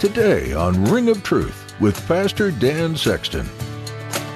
Today 0.00 0.54
on 0.54 0.82
Ring 0.86 1.10
of 1.10 1.22
Truth 1.22 1.74
with 1.78 2.08
Pastor 2.08 2.50
Dan 2.50 2.96
Sexton. 2.96 3.46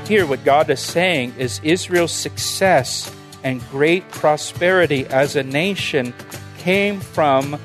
Here, 0.07 0.27
what 0.27 0.45
God 0.45 0.69
is 0.69 0.79
saying 0.79 1.33
is 1.39 1.59
Israel's 1.65 2.13
success 2.13 3.11
and 3.43 3.67
great 3.71 4.07
prosperity 4.11 5.07
as 5.07 5.37
a 5.37 5.43
nation 5.43 6.13
came 6.59 7.01
from 7.01 7.59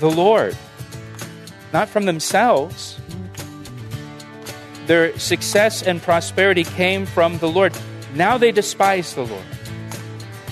the 0.00 0.10
Lord, 0.10 0.54
not 1.72 1.88
from 1.88 2.04
themselves. 2.04 3.00
Their 4.84 5.18
success 5.18 5.82
and 5.82 6.02
prosperity 6.02 6.64
came 6.64 7.06
from 7.06 7.38
the 7.38 7.48
Lord. 7.48 7.72
Now 8.14 8.36
they 8.36 8.52
despise 8.52 9.14
the 9.14 9.24
Lord. 9.24 9.46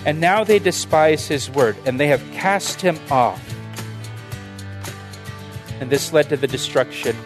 And 0.06 0.22
now 0.22 0.42
they 0.42 0.58
despise 0.58 1.28
his 1.28 1.50
word, 1.50 1.76
and 1.84 2.00
they 2.00 2.06
have 2.06 2.22
cast 2.32 2.80
him 2.80 2.98
off 3.10 3.46
and 5.82 5.90
this 5.90 6.12
led 6.12 6.28
to 6.28 6.36
the 6.36 6.46
destruction 6.46 7.16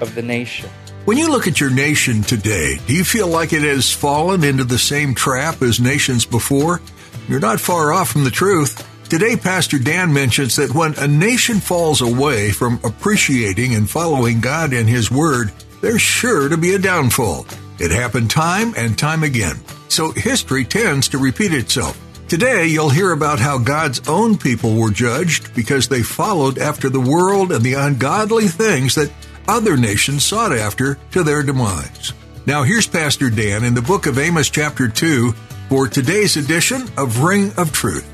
of 0.00 0.14
the 0.14 0.22
nation. 0.22 0.70
When 1.06 1.18
you 1.18 1.28
look 1.30 1.46
at 1.48 1.60
your 1.60 1.70
nation 1.70 2.22
today, 2.22 2.78
do 2.86 2.94
you 2.94 3.04
feel 3.04 3.26
like 3.26 3.52
it 3.52 3.62
has 3.62 3.92
fallen 3.92 4.44
into 4.44 4.64
the 4.64 4.78
same 4.78 5.14
trap 5.14 5.60
as 5.60 5.80
nations 5.80 6.24
before? 6.24 6.80
You're 7.28 7.40
not 7.40 7.60
far 7.60 7.92
off 7.92 8.10
from 8.10 8.24
the 8.24 8.30
truth. 8.30 8.88
Today, 9.10 9.36
Pastor 9.36 9.78
Dan 9.78 10.12
mentions 10.12 10.56
that 10.56 10.74
when 10.74 10.94
a 10.98 11.06
nation 11.06 11.60
falls 11.60 12.00
away 12.00 12.52
from 12.52 12.80
appreciating 12.84 13.74
and 13.74 13.90
following 13.90 14.40
God 14.40 14.72
and 14.72 14.88
His 14.88 15.10
Word, 15.10 15.52
there's 15.82 16.00
sure 16.00 16.48
to 16.48 16.56
be 16.56 16.74
a 16.74 16.78
downfall. 16.78 17.46
It 17.78 17.90
happened 17.90 18.30
time 18.30 18.72
and 18.76 18.96
time 18.96 19.24
again. 19.24 19.56
So 19.88 20.12
history 20.12 20.64
tends 20.64 21.08
to 21.08 21.18
repeat 21.18 21.52
itself. 21.52 22.00
Today, 22.28 22.66
you'll 22.68 22.88
hear 22.90 23.12
about 23.12 23.38
how 23.38 23.58
God's 23.58 24.08
own 24.08 24.38
people 24.38 24.76
were 24.76 24.90
judged 24.90 25.54
because 25.54 25.88
they 25.88 26.02
followed 26.02 26.58
after 26.58 26.88
the 26.88 27.00
world 27.00 27.52
and 27.52 27.62
the 27.62 27.74
ungodly 27.74 28.48
things 28.48 28.94
that 28.94 29.12
other 29.46 29.76
nations 29.76 30.24
sought 30.24 30.52
after 30.52 30.96
to 31.12 31.22
their 31.22 31.42
demise. 31.42 32.14
Now, 32.46 32.62
here's 32.62 32.86
Pastor 32.86 33.28
Dan 33.28 33.62
in 33.62 33.74
the 33.74 33.82
book 33.82 34.06
of 34.06 34.18
Amos, 34.18 34.48
chapter 34.48 34.88
2, 34.88 35.32
for 35.68 35.86
today's 35.86 36.38
edition 36.38 36.88
of 36.96 37.20
Ring 37.20 37.52
of 37.58 37.72
Truth. 37.72 38.13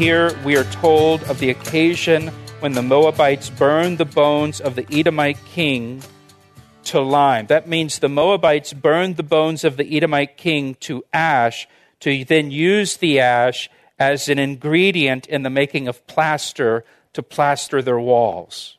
Here 0.00 0.34
we 0.44 0.56
are 0.56 0.64
told 0.64 1.22
of 1.24 1.40
the 1.40 1.50
occasion 1.50 2.28
when 2.60 2.72
the 2.72 2.80
Moabites 2.80 3.50
burned 3.50 3.98
the 3.98 4.06
bones 4.06 4.58
of 4.58 4.74
the 4.74 4.86
Edomite 4.90 5.44
king 5.44 6.02
to 6.84 7.02
lime. 7.02 7.48
That 7.48 7.68
means 7.68 7.98
the 7.98 8.08
Moabites 8.08 8.72
burned 8.72 9.18
the 9.18 9.22
bones 9.22 9.62
of 9.62 9.76
the 9.76 9.94
Edomite 9.94 10.38
king 10.38 10.74
to 10.76 11.04
ash, 11.12 11.68
to 12.00 12.24
then 12.24 12.50
use 12.50 12.96
the 12.96 13.20
ash 13.20 13.68
as 13.98 14.30
an 14.30 14.38
ingredient 14.38 15.26
in 15.26 15.42
the 15.42 15.50
making 15.50 15.86
of 15.86 16.06
plaster 16.06 16.82
to 17.12 17.22
plaster 17.22 17.82
their 17.82 18.00
walls. 18.00 18.78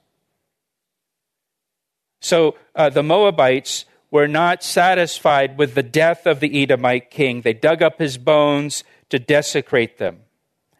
So 2.19 2.55
uh, 2.73 2.89
the 2.89 3.03
Moabites 3.03 3.85
were 4.09 4.27
not 4.27 4.63
satisfied 4.63 5.59
with 5.59 5.75
the 5.75 5.83
death 5.83 6.25
of 6.25 6.39
the 6.39 6.63
Edomite 6.63 7.11
king. 7.11 7.41
They 7.41 7.53
dug 7.53 7.83
up 7.83 7.99
his 7.99 8.17
bones 8.17 8.83
to 9.09 9.19
desecrate 9.19 9.99
them 9.99 10.21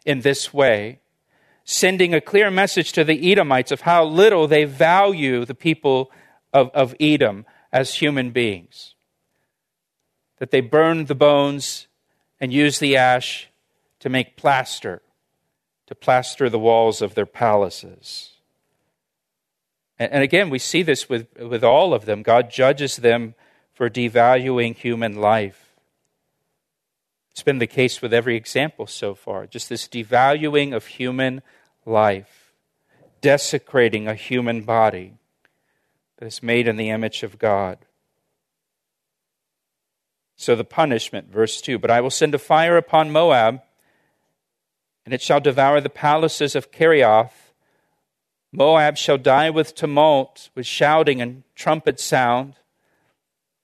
in 0.06 0.22
this 0.22 0.54
way, 0.54 1.00
sending 1.64 2.14
a 2.14 2.22
clear 2.22 2.50
message 2.50 2.92
to 2.94 3.04
the 3.04 3.32
Edomites 3.32 3.72
of 3.72 3.82
how 3.82 4.04
little 4.04 4.48
they 4.48 4.66
value 4.66 5.46
the 5.46 5.56
people 5.56 6.12
of, 6.54 6.70
of 6.72 6.96
Edom 7.00 7.46
as 7.72 7.96
human 7.96 8.32
beings. 8.32 8.96
That 10.40 10.52
they 10.52 10.62
burned 10.62 11.08
the 11.08 11.16
bones 11.16 11.88
and 12.40 12.52
used 12.52 12.82
the 12.82 12.98
ash 12.98 13.50
to 14.00 14.10
make 14.10 14.36
plaster, 14.36 15.02
to 15.88 15.96
plaster 15.96 16.50
the 16.50 16.60
walls 16.60 17.02
of 17.02 17.14
their 17.14 17.28
palaces. 17.28 18.32
And, 20.00 20.12
and 20.12 20.24
again, 20.24 20.50
we 20.50 20.58
see 20.58 20.82
this 20.82 21.08
with, 21.08 21.28
with 21.38 21.64
all 21.64 21.94
of 21.94 22.06
them. 22.06 22.24
God 22.24 22.50
judges 22.50 22.98
them 22.98 23.36
for 23.72 23.90
devaluing 23.90 24.76
human 24.76 25.16
life. 25.16 25.61
It's 27.32 27.44
been 27.44 27.60
the 27.60 27.68
case 27.68 28.02
with 28.02 28.14
every 28.14 28.36
example 28.36 28.88
so 28.88 29.16
far. 29.16 29.48
Just 29.48 29.70
this 29.70 29.88
devaluing 29.88 30.76
of 30.76 30.86
human 30.86 31.42
life, 31.86 32.54
desecrating 33.22 34.08
a 34.08 34.16
human 34.16 34.62
body 34.62 35.14
that 36.18 36.26
is 36.26 36.44
made 36.44 36.68
in 36.68 36.76
the 36.76 36.90
image 36.90 37.24
of 37.24 37.40
God. 37.40 37.80
So 40.36 40.56
the 40.56 40.64
punishment, 40.64 41.32
verse 41.32 41.62
2 41.62 41.80
But 41.80 41.92
I 41.92 42.02
will 42.02 42.10
send 42.10 42.36
a 42.36 42.40
fire 42.40 42.76
upon 42.76 43.12
Moab, 43.12 43.62
and 45.06 45.14
it 45.14 45.22
shall 45.22 45.40
devour 45.40 45.80
the 45.80 45.90
palaces 45.90 46.56
of 46.56 46.72
Kerioth. 46.72 47.54
Moab 48.52 48.98
shall 48.98 49.18
die 49.18 49.50
with 49.50 49.74
tumult, 49.74 50.50
with 50.54 50.66
shouting 50.66 51.22
and 51.22 51.44
trumpet 51.56 52.00
sound. 52.00 52.56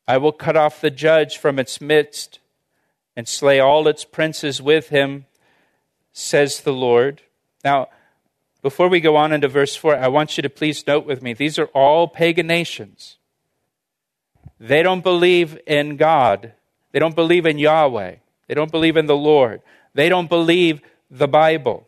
I 0.08 0.18
will 0.18 0.32
cut 0.32 0.56
off 0.56 0.80
the 0.80 0.90
judge 0.90 1.38
from 1.38 1.60
its 1.60 1.82
midst 1.82 2.40
and 3.18 3.28
slay 3.28 3.60
all 3.60 3.88
its 3.88 4.06
princes 4.06 4.62
with 4.62 4.90
him, 4.90 5.26
says 6.14 6.62
the 6.62 6.72
Lord. 6.72 7.24
Now, 7.66 7.88
before 8.62 8.90
we 8.90 9.00
go 9.00 9.16
on 9.16 9.34
into 9.34 9.48
verse 9.48 9.76
4, 9.76 9.98
I 9.98 10.08
want 10.08 10.38
you 10.38 10.44
to 10.44 10.50
please 10.50 10.86
note 10.86 11.08
with 11.08 11.24
me 11.24 11.34
these 11.34 11.58
are 11.58 11.66
all 11.74 12.08
pagan 12.08 12.46
nations. 12.46 13.18
They 14.60 14.84
don't 14.84 15.04
believe 15.04 15.60
in 15.66 15.98
God, 15.98 16.54
they 16.92 17.00
don't 17.00 17.16
believe 17.16 17.48
in 17.48 17.58
Yahweh, 17.58 18.16
they 18.48 18.54
don't 18.54 18.72
believe 18.72 18.98
in 18.98 19.08
the 19.08 19.18
Lord, 19.18 19.64
they 19.96 20.10
don't 20.10 20.30
believe 20.30 20.80
the 21.10 21.28
Bible. 21.28 21.88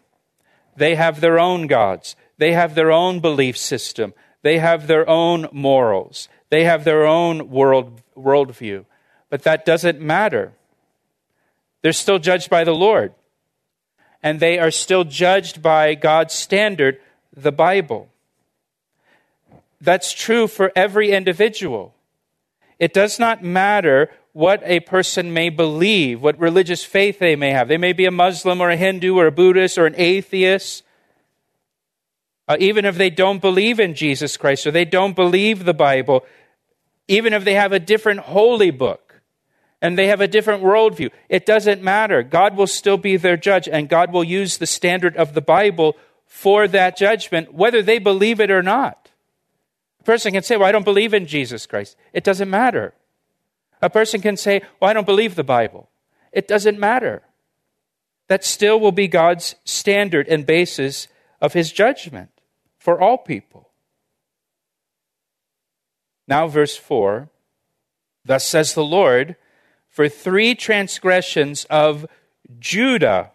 They 0.77 0.95
have 0.95 1.21
their 1.21 1.37
own 1.37 1.67
gods, 1.67 2.15
they 2.39 2.53
have 2.53 2.73
their 2.73 2.91
own 2.91 3.19
belief 3.19 3.55
system, 3.55 4.15
they 4.41 4.57
have 4.57 4.87
their 4.87 5.07
own 5.07 5.47
morals, 5.51 6.27
they 6.49 6.63
have 6.63 6.85
their 6.85 7.05
own 7.05 7.51
world, 7.51 8.01
worldview. 8.17 8.85
But 9.29 9.43
that 9.43 9.63
doesn't 9.63 10.01
matter 10.01 10.53
they're 11.81 11.93
still 11.93 12.19
judged 12.19 12.49
by 12.49 12.63
the 12.63 12.75
Lord. 12.75 13.13
And 14.21 14.39
they 14.39 14.59
are 14.59 14.71
still 14.71 15.03
judged 15.05 15.61
by 15.61 15.95
God's 15.95 16.33
standard, 16.33 16.99
the 17.35 17.51
Bible. 17.51 18.09
That's 19.79 20.11
true 20.11 20.47
for 20.47 20.71
every 20.75 21.11
individual. 21.11 21.93
It 22.79 22.93
does 22.93 23.17
not 23.17 23.43
matter 23.43 24.09
what 24.33 24.61
a 24.63 24.81
person 24.81 25.33
may 25.33 25.49
believe, 25.49 26.21
what 26.21 26.39
religious 26.39 26.83
faith 26.83 27.19
they 27.19 27.35
may 27.35 27.51
have. 27.51 27.67
They 27.67 27.77
may 27.77 27.93
be 27.93 28.05
a 28.05 28.11
Muslim 28.11 28.61
or 28.61 28.69
a 28.69 28.77
Hindu 28.77 29.17
or 29.17 29.27
a 29.27 29.31
Buddhist 29.31 29.77
or 29.77 29.85
an 29.85 29.95
atheist. 29.97 30.83
Uh, 32.47 32.57
even 32.59 32.83
if 32.83 32.97
they 32.97 33.09
don't 33.09 33.41
believe 33.41 33.79
in 33.79 33.93
Jesus 33.95 34.35
Christ 34.35 34.65
or 34.65 34.71
they 34.71 34.85
don't 34.85 35.15
believe 35.15 35.65
the 35.65 35.73
Bible, 35.73 36.25
even 37.07 37.33
if 37.33 37.43
they 37.43 37.53
have 37.53 37.71
a 37.71 37.79
different 37.79 38.21
holy 38.21 38.71
book, 38.71 39.08
and 39.81 39.97
they 39.97 40.07
have 40.07 40.21
a 40.21 40.27
different 40.27 40.63
worldview. 40.63 41.11
It 41.29 41.45
doesn't 41.45 41.81
matter. 41.81 42.23
God 42.23 42.57
will 42.57 42.67
still 42.67 42.97
be 42.97 43.17
their 43.17 43.37
judge, 43.37 43.67
and 43.67 43.87
God 43.87 44.11
will 44.11 44.23
use 44.23 44.57
the 44.57 44.67
standard 44.67 45.15
of 45.15 45.33
the 45.33 45.41
Bible 45.41 45.95
for 46.25 46.67
that 46.67 46.97
judgment, 46.97 47.53
whether 47.53 47.81
they 47.81 47.99
believe 47.99 48.39
it 48.39 48.51
or 48.51 48.61
not. 48.61 49.09
A 49.99 50.03
person 50.03 50.33
can 50.33 50.43
say, 50.43 50.57
Well, 50.57 50.67
I 50.67 50.71
don't 50.71 50.85
believe 50.85 51.13
in 51.13 51.25
Jesus 51.25 51.65
Christ. 51.65 51.95
It 52.13 52.23
doesn't 52.23 52.49
matter. 52.49 52.93
A 53.81 53.89
person 53.89 54.21
can 54.21 54.37
say, 54.37 54.61
Well, 54.79 54.89
I 54.89 54.93
don't 54.93 55.05
believe 55.05 55.35
the 55.35 55.43
Bible. 55.43 55.89
It 56.31 56.47
doesn't 56.47 56.79
matter. 56.79 57.23
That 58.27 58.43
still 58.43 58.79
will 58.79 58.91
be 58.91 59.07
God's 59.07 59.55
standard 59.63 60.27
and 60.27 60.45
basis 60.45 61.07
of 61.41 61.53
his 61.53 61.71
judgment 61.71 62.29
for 62.77 63.01
all 63.01 63.17
people. 63.17 63.69
Now, 66.27 66.47
verse 66.47 66.75
4 66.75 67.29
Thus 68.25 68.45
says 68.45 68.73
the 68.73 68.83
Lord, 68.83 69.35
for 69.89 70.07
three 70.07 70.55
transgressions 70.55 71.65
of 71.65 72.05
Judah, 72.59 73.31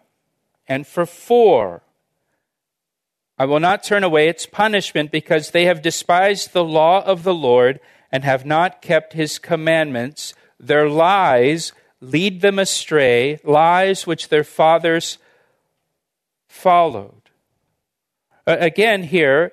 and 0.67 0.85
for 0.85 1.05
four. 1.05 1.83
I 3.37 3.45
will 3.45 3.59
not 3.59 3.83
turn 3.83 4.03
away 4.03 4.27
its 4.27 4.45
punishment 4.45 5.11
because 5.11 5.51
they 5.51 5.65
have 5.65 5.81
despised 5.81 6.53
the 6.53 6.63
law 6.63 7.03
of 7.03 7.23
the 7.23 7.33
Lord 7.33 7.79
and 8.11 8.23
have 8.23 8.45
not 8.45 8.81
kept 8.81 9.13
his 9.13 9.39
commandments. 9.39 10.33
Their 10.59 10.89
lies 10.89 11.73
lead 11.99 12.41
them 12.41 12.59
astray, 12.59 13.39
lies 13.43 14.07
which 14.07 14.29
their 14.29 14.43
fathers 14.43 15.17
followed. 16.47 17.29
Again, 18.47 19.03
here, 19.03 19.51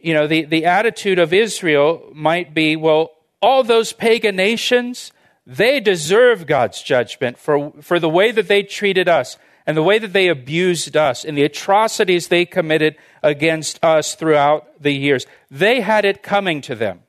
you 0.00 0.14
know, 0.14 0.26
the, 0.26 0.44
the 0.44 0.64
attitude 0.64 1.18
of 1.18 1.32
Israel 1.32 2.10
might 2.14 2.54
be 2.54 2.76
well, 2.76 3.10
all 3.40 3.64
those 3.64 3.92
pagan 3.92 4.36
nations, 4.36 5.12
they 5.50 5.80
deserve 5.80 6.46
God's 6.46 6.82
judgment 6.82 7.38
for, 7.38 7.72
for 7.80 7.98
the 7.98 8.08
way 8.08 8.32
that 8.32 8.48
they 8.48 8.62
treated 8.62 9.08
us 9.08 9.38
and 9.66 9.74
the 9.74 9.82
way 9.82 9.98
that 9.98 10.12
they 10.12 10.28
abused 10.28 10.94
us 10.94 11.24
and 11.24 11.38
the 11.38 11.42
atrocities 11.42 12.28
they 12.28 12.44
committed 12.44 12.96
against 13.22 13.82
us 13.82 14.14
throughout 14.14 14.82
the 14.82 14.92
years. 14.92 15.26
They 15.50 15.80
had 15.80 16.04
it 16.04 16.22
coming 16.22 16.60
to 16.62 16.74
them. 16.74 17.00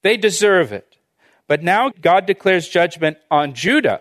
They 0.00 0.16
deserve 0.16 0.72
it. 0.72 0.96
But 1.46 1.62
now 1.62 1.90
God 2.00 2.24
declares 2.24 2.66
judgment 2.66 3.18
on 3.30 3.52
Judah, 3.52 4.00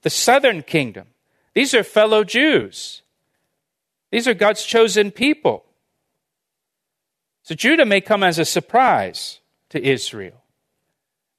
the 0.00 0.10
southern 0.10 0.62
kingdom. 0.62 1.08
These 1.52 1.74
are 1.74 1.84
fellow 1.84 2.24
Jews. 2.24 3.02
These 4.10 4.26
are 4.26 4.34
God's 4.34 4.64
chosen 4.64 5.10
people. 5.10 5.66
So 7.42 7.54
Judah 7.54 7.84
may 7.84 8.00
come 8.00 8.22
as 8.22 8.38
a 8.38 8.46
surprise 8.46 9.40
to 9.68 9.82
Israel. 9.82 10.42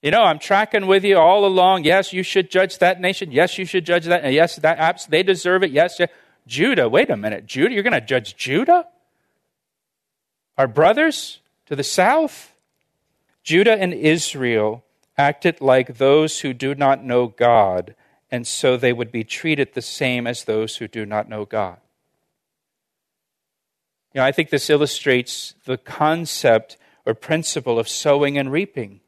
You 0.02 0.12
know, 0.12 0.24
I'm 0.24 0.40
tracking 0.40 0.88
with 0.88 1.04
you 1.04 1.18
all 1.18 1.46
along. 1.46 1.84
Yes, 1.84 2.14
you 2.14 2.24
should 2.24 2.50
judge 2.50 2.78
that 2.78 3.02
nation. 3.02 3.32
Yes, 3.32 3.58
you 3.58 3.66
should 3.66 3.86
judge 3.86 4.06
that. 4.06 4.32
Yes, 4.32 4.56
that 4.58 5.06
they 5.10 5.24
deserve 5.24 5.64
it. 5.64 5.72
Yes, 5.72 5.98
yes. 6.00 6.10
Judah. 6.48 6.88
Wait 6.88 7.10
a 7.10 7.18
minute, 7.18 7.46
Judah. 7.46 7.74
You're 7.74 7.84
going 7.84 7.94
to 7.94 8.02
judge 8.02 8.38
Judah? 8.38 8.88
Our 10.58 10.68
brothers 10.68 11.40
to 11.66 11.76
the 11.76 11.84
south? 11.84 12.54
Judah 13.44 13.78
and 13.78 13.94
Israel 13.94 14.84
acted 15.18 15.60
like 15.60 15.98
those 15.98 16.42
who 16.42 16.54
do 16.54 16.76
not 16.76 17.04
know 17.04 17.28
God, 17.28 17.96
and 18.32 18.48
so 18.48 18.78
they 18.78 18.94
would 18.94 19.12
be 19.12 19.24
treated 19.24 19.74
the 19.74 19.82
same 19.82 20.26
as 20.26 20.46
those 20.46 20.78
who 20.78 20.88
do 20.88 21.06
not 21.06 21.28
know 21.28 21.46
God. 21.46 21.78
You 24.14 24.22
know, 24.22 24.26
I 24.26 24.32
think 24.32 24.50
this 24.50 24.70
illustrates 24.70 25.56
the 25.66 25.78
concept 25.78 26.78
or 27.06 27.14
principle 27.14 27.78
of 27.78 27.90
sowing 27.90 28.38
and 28.38 28.52
reaping. 28.52 29.02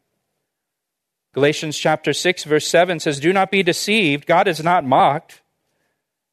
Galatians 1.34 1.78
chapter 1.78 2.12
6 2.12 2.44
verse 2.44 2.68
7 2.68 3.00
says, 3.00 3.20
"Do 3.20 3.32
not 3.32 3.52
be 3.52 3.64
deceived, 3.64 4.26
God 4.26 4.48
is 4.48 4.64
not 4.64 4.84
mocked. 4.84 5.42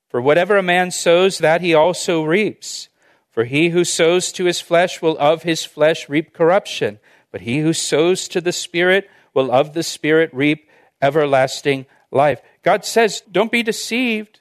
For 0.09 0.21
whatever 0.21 0.57
a 0.57 0.63
man 0.63 0.91
sows, 0.91 1.39
that 1.39 1.61
he 1.61 1.75
also 1.75 2.23
reaps. 2.23 2.89
For 3.31 3.45
he 3.45 3.69
who 3.69 3.85
sows 3.85 4.33
to 4.33 4.47
his 4.47 4.61
flesh 4.61 5.01
will 5.01 5.17
of 5.19 5.45
his 5.45 5.65
flesh 5.65 6.09
reap 6.09 6.33
corruption, 6.33 6.99
but 7.31 7.43
he 7.43 7.59
who 7.59 7.73
sows 7.73 8.27
to 8.29 8.41
the 8.41 8.53
Spirit 8.53 9.09
will 9.35 9.53
of 9.53 9.75
the 9.75 9.85
Spirit 9.85 10.31
reap 10.33 10.69
everlasting 11.01 11.87
life." 12.11 12.41
God 12.65 12.85
says, 12.85 13.23
"Don't 13.31 13.53
be 13.53 13.63
deceived. 13.63 14.41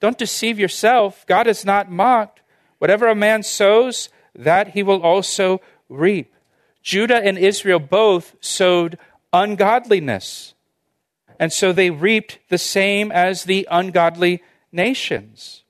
Don't 0.00 0.18
deceive 0.18 0.58
yourself. 0.58 1.24
God 1.26 1.46
is 1.46 1.64
not 1.64 1.92
mocked. 1.92 2.40
Whatever 2.78 3.06
a 3.06 3.14
man 3.14 3.44
sows, 3.44 4.08
that 4.34 4.68
he 4.68 4.82
will 4.82 5.02
also 5.02 5.60
reap." 5.88 6.34
Judah 6.82 7.22
and 7.22 7.38
Israel 7.38 7.78
both 7.78 8.34
sowed 8.40 8.98
ungodliness. 9.32 10.54
And 11.38 11.52
so 11.52 11.72
they 11.72 11.90
reaped 11.90 12.38
the 12.48 12.58
same 12.58 13.10
as 13.10 13.44
the 13.44 13.66
ungodly 13.70 14.42
nations. 14.70 15.64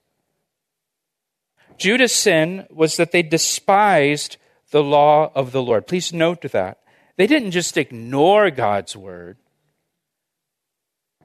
Judah's 1.78 2.14
sin 2.14 2.66
was 2.70 2.96
that 2.96 3.12
they 3.12 3.22
despised 3.22 4.36
the 4.70 4.82
law 4.82 5.32
of 5.34 5.52
the 5.52 5.62
Lord. 5.62 5.86
Please 5.86 6.12
note 6.12 6.42
that. 6.42 6.78
They 7.16 7.26
didn't 7.26 7.50
just 7.50 7.76
ignore 7.76 8.50
God's 8.50 8.96
word, 8.96 9.38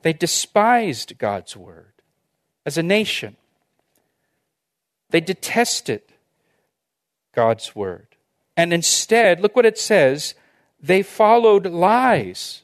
they 0.01 0.13
despised 0.13 1.17
God's 1.17 1.57
word 1.57 1.93
as 2.65 2.77
a 2.77 2.83
nation. 2.83 3.35
They 5.09 5.21
detested 5.21 6.01
God's 7.33 7.75
word. 7.75 8.07
And 8.57 8.73
instead, 8.73 9.39
look 9.39 9.55
what 9.55 9.65
it 9.65 9.77
says 9.77 10.33
they 10.87 11.03
followed 11.03 11.65
lies. 11.65 12.63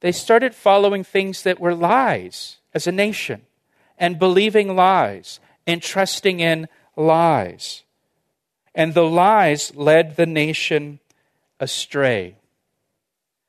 They 0.00 0.12
started 0.12 0.54
following 0.54 1.04
things 1.04 1.42
that 1.42 1.60
were 1.60 1.74
lies 1.74 2.58
as 2.74 2.86
a 2.86 2.92
nation 2.92 3.42
and 3.98 4.18
believing 4.18 4.74
lies 4.74 5.40
and 5.66 5.82
trusting 5.82 6.40
in 6.40 6.68
lies. 6.96 7.84
And 8.74 8.94
the 8.94 9.04
lies 9.04 9.74
led 9.74 10.16
the 10.16 10.26
nation 10.26 11.00
astray. 11.60 12.36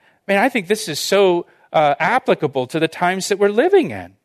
I 0.01 0.31
mean, 0.31 0.37
I 0.37 0.49
think 0.49 0.67
this 0.67 0.87
is 0.87 0.99
so 0.99 1.45
uh, 1.71 1.95
applicable 1.99 2.67
to 2.67 2.79
the 2.79 2.87
times 2.87 3.27
that 3.29 3.39
we're 3.39 3.49
living 3.49 3.91
in. 3.91 4.15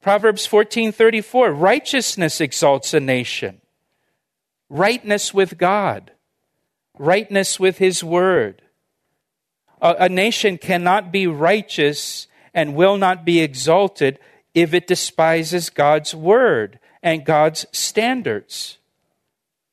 Proverbs 0.00 0.46
14:34 0.46 1.58
Righteousness 1.58 2.40
exalts 2.40 2.92
a 2.92 3.00
nation. 3.00 3.60
Rightness 4.68 5.32
with 5.32 5.58
God 5.58 6.12
rightness 6.98 7.58
with 7.58 7.78
his 7.78 8.02
word. 8.04 8.62
A, 9.80 9.94
a 10.00 10.08
nation 10.08 10.58
cannot 10.58 11.12
be 11.12 11.26
righteous 11.26 12.26
and 12.54 12.74
will 12.74 12.96
not 12.96 13.24
be 13.24 13.40
exalted 13.40 14.18
if 14.54 14.74
it 14.74 14.86
despises 14.86 15.70
God's 15.70 16.14
word 16.14 16.78
and 17.02 17.24
God's 17.24 17.66
standards. 17.72 18.78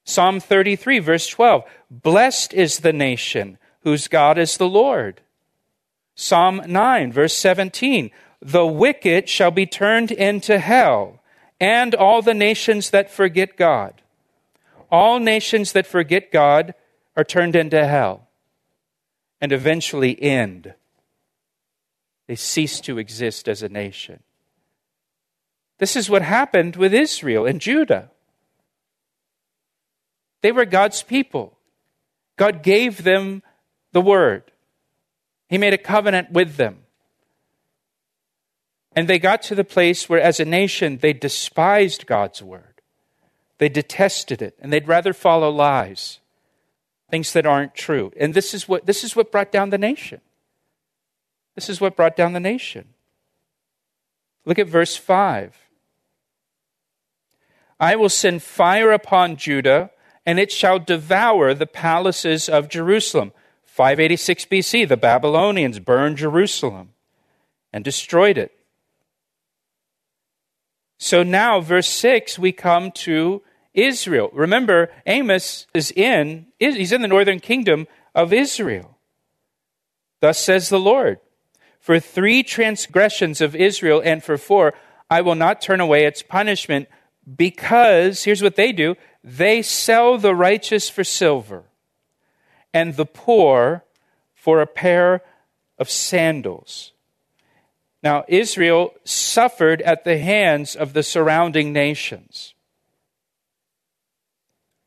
Psalm 0.04 0.40
33, 0.40 1.00
verse 1.00 1.28
12 1.28 1.64
Blessed 1.92 2.54
is 2.54 2.80
the 2.80 2.94
nation 2.94 3.58
whose 3.82 4.08
God 4.08 4.38
is 4.38 4.58
the 4.58 4.68
Lord. 4.68 5.22
Psalm 6.16 6.62
9, 6.66 7.12
verse 7.12 7.34
17 7.36 8.12
The 8.42 8.66
wicked 8.66 9.30
shall 9.30 9.52
be 9.52 9.66
turned 9.66 10.12
into 10.12 10.60
hell, 10.60 11.22
and 11.60 11.94
all 11.94 12.22
the 12.22 12.34
nations 12.34 12.90
that 12.90 13.12
forget 13.12 13.56
God. 13.56 14.02
All 14.92 15.20
nations 15.20 15.74
that 15.74 15.86
forget 15.86 16.32
God 16.32 16.74
are 17.20 17.26
turned 17.26 17.54
into 17.54 17.86
hell 17.86 18.30
and 19.42 19.52
eventually 19.52 20.22
end. 20.24 20.74
They 22.28 22.38
cease 22.38 22.80
to 22.82 22.98
exist 22.98 23.50
as 23.50 23.62
a 23.62 23.68
nation. 23.68 24.24
This 25.80 25.98
is 25.98 26.10
what 26.10 26.22
happened 26.22 26.78
with 26.78 26.94
Israel 26.94 27.46
and 27.46 27.60
Judah. 27.60 28.10
They 30.42 30.54
were 30.54 30.64
God's 30.64 31.04
people. 31.04 31.58
God 32.38 32.64
gave 32.64 33.04
them 33.04 33.44
the 33.92 34.00
word. 34.00 34.54
He 35.50 35.58
made 35.58 35.74
a 35.74 35.78
covenant 35.78 36.32
with 36.32 36.56
them. 36.56 36.84
And 38.96 39.10
they 39.10 39.20
got 39.20 39.42
to 39.44 39.56
the 39.56 39.66
place 39.66 40.08
where, 40.08 40.22
as 40.22 40.40
a 40.40 40.46
nation, 40.46 41.00
they 41.02 41.12
despised 41.12 42.06
God's 42.06 42.42
word. 42.42 42.80
They 43.58 43.68
detested 43.68 44.42
it, 44.42 44.58
and 44.62 44.72
they'd 44.72 44.88
rather 44.88 45.12
follow 45.12 45.50
lies 45.50 46.20
things 47.10 47.34
that 47.34 47.46
aren't 47.46 47.76
true. 47.76 48.12
And 48.18 48.34
this 48.34 48.54
is 48.54 48.68
what, 48.68 48.86
this 48.86 49.04
is 49.04 49.16
what 49.16 49.32
brought 49.32 49.52
down 49.52 49.70
the 49.70 49.78
nation. 49.78 50.22
This 51.56 51.70
is 51.70 51.82
what 51.82 51.96
brought 51.96 52.16
down 52.16 52.34
the 52.34 52.40
nation. 52.40 52.90
Look 54.46 54.60
at 54.60 54.68
verse 54.68 54.96
5. 54.96 55.58
I 57.80 57.96
will 57.96 58.10
send 58.10 58.44
fire 58.44 58.92
upon 58.92 59.38
Judah, 59.38 59.92
and 60.26 60.40
it 60.40 60.52
shall 60.52 60.80
devour 60.80 61.54
the 61.54 61.68
palaces 61.68 62.50
of 62.50 62.70
Jerusalem. 62.70 63.32
586 63.66 64.46
BC, 64.46 64.88
the 64.88 64.98
Babylonians 64.98 65.80
burned 65.80 66.18
Jerusalem 66.18 66.90
and 67.72 67.84
destroyed 67.84 68.38
it. 68.38 68.52
So 70.98 71.24
now, 71.24 71.62
verse 71.62 71.88
6, 71.88 72.38
we 72.38 72.52
come 72.52 72.92
to 72.92 73.42
Israel. 73.84 74.30
Remember, 74.34 74.92
Amos 75.06 75.68
is 75.74 75.92
in, 75.92 76.48
he's 76.60 76.92
in 76.92 77.02
the 77.02 77.08
northern 77.08 77.40
kingdom 77.40 77.88
of 78.16 78.34
Israel. 78.34 78.98
Thus 80.20 80.40
says 80.44 80.70
the 80.70 80.80
Lord 80.80 81.20
For 81.80 82.00
three 82.00 82.44
transgressions 82.44 83.42
of 83.42 83.56
Israel 83.56 84.02
and 84.04 84.24
for 84.24 84.38
four, 84.38 84.74
I 85.10 85.22
will 85.22 85.36
not 85.36 85.62
turn 85.62 85.80
away 85.80 86.06
its 86.06 86.22
punishment 86.22 86.88
because, 87.36 88.24
here's 88.24 88.44
what 88.44 88.56
they 88.56 88.72
do 88.72 88.96
they 89.24 89.62
sell 89.62 90.18
the 90.18 90.34
righteous 90.34 90.90
for 90.90 91.04
silver 91.04 91.66
and 92.74 92.96
the 92.96 93.06
poor 93.06 93.84
for 94.34 94.62
a 94.62 94.68
pair 94.68 95.22
of 95.78 95.90
sandals. 95.90 96.94
Now, 98.02 98.24
Israel 98.28 98.94
suffered 99.04 99.82
at 99.82 100.06
the 100.06 100.18
hands 100.18 100.76
of 100.76 100.94
the 100.94 101.04
surrounding 101.04 101.74
nations 101.74 102.54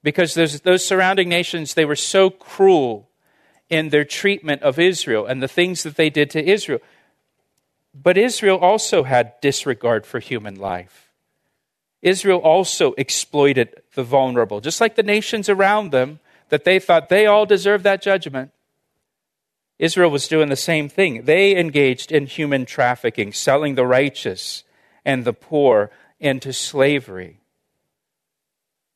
because 0.02 0.34
those, 0.34 0.60
those 0.60 0.84
surrounding 0.84 1.28
nations, 1.28 1.74
they 1.74 1.84
were 1.84 1.96
so 1.96 2.30
cruel 2.30 3.08
in 3.68 3.88
their 3.88 4.04
treatment 4.04 4.62
of 4.62 4.78
Israel 4.78 5.26
and 5.26 5.42
the 5.42 5.48
things 5.48 5.82
that 5.82 5.96
they 5.96 6.10
did 6.10 6.30
to 6.30 6.44
Israel. 6.44 6.80
But 7.94 8.18
Israel 8.18 8.58
also 8.58 9.02
had 9.04 9.40
disregard 9.40 10.06
for 10.06 10.18
human 10.18 10.56
life. 10.56 11.10
Israel 12.00 12.40
also 12.40 12.94
exploited 12.98 13.80
the 13.94 14.02
vulnerable, 14.02 14.60
just 14.60 14.80
like 14.80 14.96
the 14.96 15.02
nations 15.02 15.48
around 15.48 15.92
them 15.92 16.18
that 16.48 16.64
they 16.64 16.78
thought 16.78 17.08
they 17.08 17.26
all 17.26 17.46
deserved 17.46 17.84
that 17.84 18.02
judgment. 18.02 18.50
Israel 19.78 20.10
was 20.10 20.28
doing 20.28 20.48
the 20.48 20.56
same 20.56 20.88
thing. 20.88 21.24
They 21.24 21.56
engaged 21.56 22.12
in 22.12 22.26
human 22.26 22.66
trafficking, 22.66 23.32
selling 23.32 23.74
the 23.74 23.86
righteous 23.86 24.64
and 25.04 25.24
the 25.24 25.32
poor 25.32 25.90
into 26.20 26.52
slavery. 26.52 27.41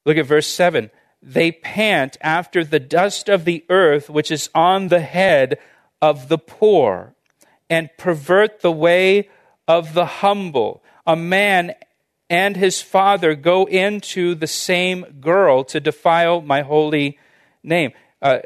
Look 0.06 0.16
at 0.16 0.24
verse 0.24 0.46
7. 0.46 0.90
They 1.20 1.50
pant 1.50 2.16
after 2.20 2.64
the 2.64 2.80
dust 2.80 3.28
of 3.28 3.44
the 3.44 3.64
earth, 3.68 4.08
which 4.08 4.30
is 4.30 4.48
on 4.54 4.88
the 4.88 5.00
head 5.00 5.58
of 6.00 6.28
the 6.28 6.38
poor, 6.38 7.14
and 7.68 7.90
pervert 7.98 8.60
the 8.60 8.72
way 8.72 9.28
of 9.66 9.92
the 9.92 10.06
humble. 10.06 10.82
A 11.06 11.16
man 11.16 11.74
and 12.30 12.56
his 12.56 12.80
father 12.80 13.34
go 13.34 13.64
into 13.64 14.36
the 14.36 14.46
same 14.46 15.04
girl 15.20 15.64
to 15.64 15.80
defile 15.80 16.40
my 16.40 16.62
holy 16.62 17.18
name. 17.64 17.92
Uh, 18.22 18.38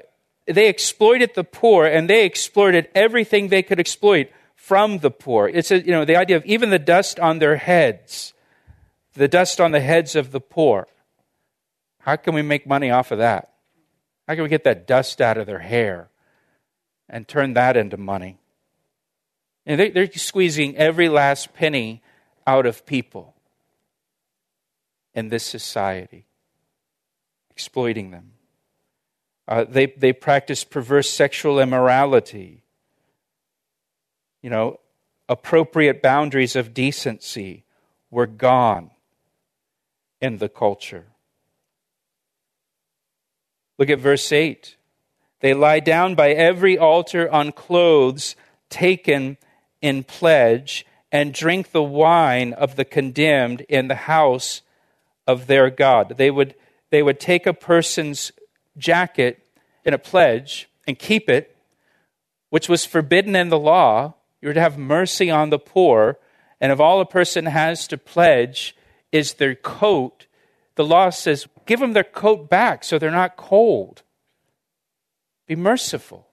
they 0.46 0.68
exploited 0.68 1.34
the 1.34 1.44
poor 1.44 1.86
and 1.86 2.08
they 2.08 2.24
exploited 2.24 2.88
everything 2.94 3.48
they 3.48 3.62
could 3.62 3.78
exploit 3.78 4.30
from 4.54 4.98
the 4.98 5.10
poor. 5.10 5.48
It's 5.48 5.70
a, 5.70 5.80
you 5.80 5.92
know 5.92 6.04
the 6.04 6.16
idea 6.16 6.36
of 6.36 6.44
even 6.44 6.70
the 6.70 6.78
dust 6.78 7.20
on 7.20 7.38
their 7.38 7.56
heads, 7.56 8.32
the 9.14 9.28
dust 9.28 9.60
on 9.60 9.72
the 9.72 9.80
heads 9.80 10.16
of 10.16 10.32
the 10.32 10.40
poor. 10.40 10.86
How 12.10 12.16
can 12.16 12.34
we 12.34 12.42
make 12.42 12.66
money 12.66 12.90
off 12.90 13.12
of 13.12 13.18
that? 13.18 13.52
How 14.26 14.34
can 14.34 14.42
we 14.42 14.48
get 14.48 14.64
that 14.64 14.84
dust 14.84 15.20
out 15.20 15.38
of 15.38 15.46
their 15.46 15.60
hair 15.60 16.10
and 17.08 17.28
turn 17.28 17.54
that 17.54 17.76
into 17.76 17.96
money? 17.96 18.40
And 19.64 19.78
they, 19.78 19.90
they're 19.90 20.10
squeezing 20.10 20.76
every 20.76 21.08
last 21.08 21.54
penny 21.54 22.02
out 22.48 22.66
of 22.66 22.84
people 22.84 23.36
in 25.14 25.28
this 25.28 25.44
society, 25.44 26.26
exploiting 27.48 28.10
them. 28.10 28.32
Uh, 29.46 29.64
they, 29.68 29.86
they 29.86 30.12
practice 30.12 30.64
perverse 30.64 31.08
sexual 31.08 31.60
immorality. 31.60 32.64
You 34.42 34.50
know, 34.50 34.80
appropriate 35.28 36.02
boundaries 36.02 36.56
of 36.56 36.74
decency 36.74 37.62
were 38.10 38.26
gone 38.26 38.90
in 40.20 40.38
the 40.38 40.48
culture. 40.48 41.09
Look 43.80 43.88
at 43.88 43.98
verse 43.98 44.30
8. 44.30 44.76
They 45.40 45.54
lie 45.54 45.80
down 45.80 46.14
by 46.14 46.32
every 46.32 46.76
altar 46.76 47.32
on 47.32 47.50
clothes 47.50 48.36
taken 48.68 49.38
in 49.80 50.04
pledge 50.04 50.84
and 51.10 51.32
drink 51.32 51.70
the 51.70 51.82
wine 51.82 52.52
of 52.52 52.76
the 52.76 52.84
condemned 52.84 53.62
in 53.62 53.88
the 53.88 53.94
house 53.94 54.60
of 55.26 55.46
their 55.46 55.70
God. 55.70 56.18
They 56.18 56.30
would, 56.30 56.54
they 56.90 57.02
would 57.02 57.18
take 57.18 57.46
a 57.46 57.54
person's 57.54 58.32
jacket 58.76 59.42
in 59.82 59.94
a 59.94 59.98
pledge 59.98 60.68
and 60.86 60.98
keep 60.98 61.30
it, 61.30 61.56
which 62.50 62.68
was 62.68 62.84
forbidden 62.84 63.34
in 63.34 63.48
the 63.48 63.58
law. 63.58 64.12
You 64.42 64.48
were 64.48 64.54
to 64.54 64.60
have 64.60 64.76
mercy 64.76 65.30
on 65.30 65.48
the 65.48 65.58
poor, 65.58 66.18
and 66.60 66.70
if 66.70 66.80
all 66.80 67.00
a 67.00 67.06
person 67.06 67.46
has 67.46 67.88
to 67.88 67.96
pledge 67.96 68.76
is 69.10 69.34
their 69.34 69.54
coat, 69.54 70.26
the 70.74 70.84
law 70.84 71.08
says, 71.08 71.46
give 71.70 71.78
them 71.78 71.92
their 71.92 72.02
coat 72.02 72.50
back 72.50 72.82
so 72.82 72.98
they're 72.98 73.12
not 73.12 73.36
cold. 73.36 74.02
Be 75.46 75.54
merciful. 75.54 76.26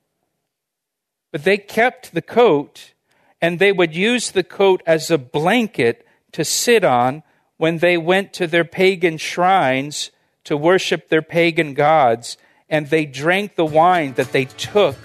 But 1.31 1.43
they 1.43 1.59
kept 1.59 2.11
the 2.11 2.23
coat, 2.23 2.93
and 3.39 3.59
they 3.59 3.71
would 3.71 3.95
use 3.95 4.31
the 4.31 4.41
coat 4.41 4.81
as 4.87 5.11
a 5.11 5.17
blanket 5.19 6.07
to 6.31 6.43
sit 6.43 6.83
on 6.83 7.21
when 7.57 7.77
they 7.77 7.99
went 7.99 8.33
to 8.33 8.47
their 8.47 8.65
pagan 8.65 9.19
shrines 9.19 10.09
to 10.45 10.57
worship 10.57 11.09
their 11.09 11.21
pagan 11.21 11.75
gods 11.75 12.37
and 12.67 12.87
they 12.87 13.05
drank 13.05 13.57
the 13.57 13.65
wine 13.65 14.13
that 14.13 14.31
they 14.31 14.45
took 14.45 14.95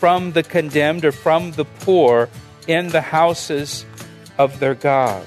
from 0.00 0.32
the 0.32 0.42
condemned 0.42 1.04
or 1.04 1.12
from 1.12 1.52
the 1.52 1.66
poor 1.66 2.30
in 2.66 2.88
the 2.88 3.02
houses 3.02 3.84
of 4.38 4.60
their 4.60 4.74
God. 4.74 5.26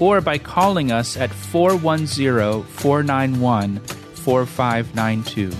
or 0.00 0.20
by 0.20 0.38
calling 0.38 0.92
us 0.92 1.16
at 1.16 1.30
410 1.30 2.62
491 2.64 3.78
4592. 3.78 5.52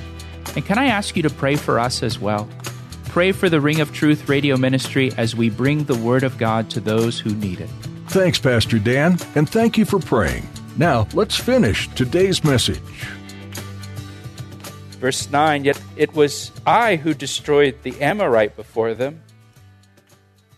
And 0.57 0.65
can 0.65 0.79
I 0.79 0.87
ask 0.87 1.17
you 1.17 1.23
to 1.23 1.31
pray 1.31 1.57
for 1.57 1.79
us 1.79 2.03
as 2.03 2.19
well? 2.19 2.49
Pray 3.07 3.33
for 3.33 3.49
the 3.49 3.61
Ring 3.61 3.81
of 3.81 3.93
Truth 3.93 4.29
radio 4.29 4.57
ministry 4.57 5.13
as 5.17 5.35
we 5.35 5.51
bring 5.51 5.85
the 5.85 5.97
Word 5.97 6.23
of 6.23 6.39
God 6.39 6.71
to 6.71 6.81
those 6.81 7.19
who 7.19 7.35
need 7.35 7.61
it. 7.61 7.71
Thanks, 8.09 8.39
Pastor 8.39 8.79
Dan, 8.79 9.19
and 9.35 9.49
thank 9.49 9.77
you 9.77 9.85
for 9.85 9.99
praying. 9.99 10.49
Now, 10.77 11.09
let's 11.13 11.37
finish 11.37 11.89
today's 11.95 12.45
message. 12.45 12.81
Verse 15.01 15.31
9 15.31 15.65
Yet 15.65 15.81
it 15.97 16.15
was 16.15 16.53
I 16.67 16.97
who 16.97 17.15
destroyed 17.15 17.83
the 17.83 18.01
Amorite 18.01 18.57
before 18.57 18.95
them, 18.95 19.23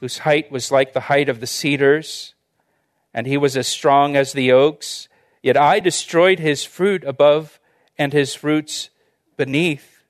whose 0.01 0.19
height 0.19 0.51
was 0.51 0.71
like 0.71 0.93
the 0.93 1.01
height 1.01 1.29
of 1.29 1.41
the 1.41 1.47
cedars, 1.47 2.35
and 3.13 3.27
he 3.27 3.37
was 3.37 3.57
as 3.57 3.67
strong 3.67 4.17
as 4.17 4.33
the 4.33 4.53
oaks. 4.53 5.09
Yet 5.43 5.57
I 5.57 5.81
destroyed 5.81 6.39
his 6.39 6.65
fruit 6.65 7.05
above 7.05 7.59
and 7.99 8.13
his 8.13 8.45
roots 8.45 8.91
beneath. 9.37 10.05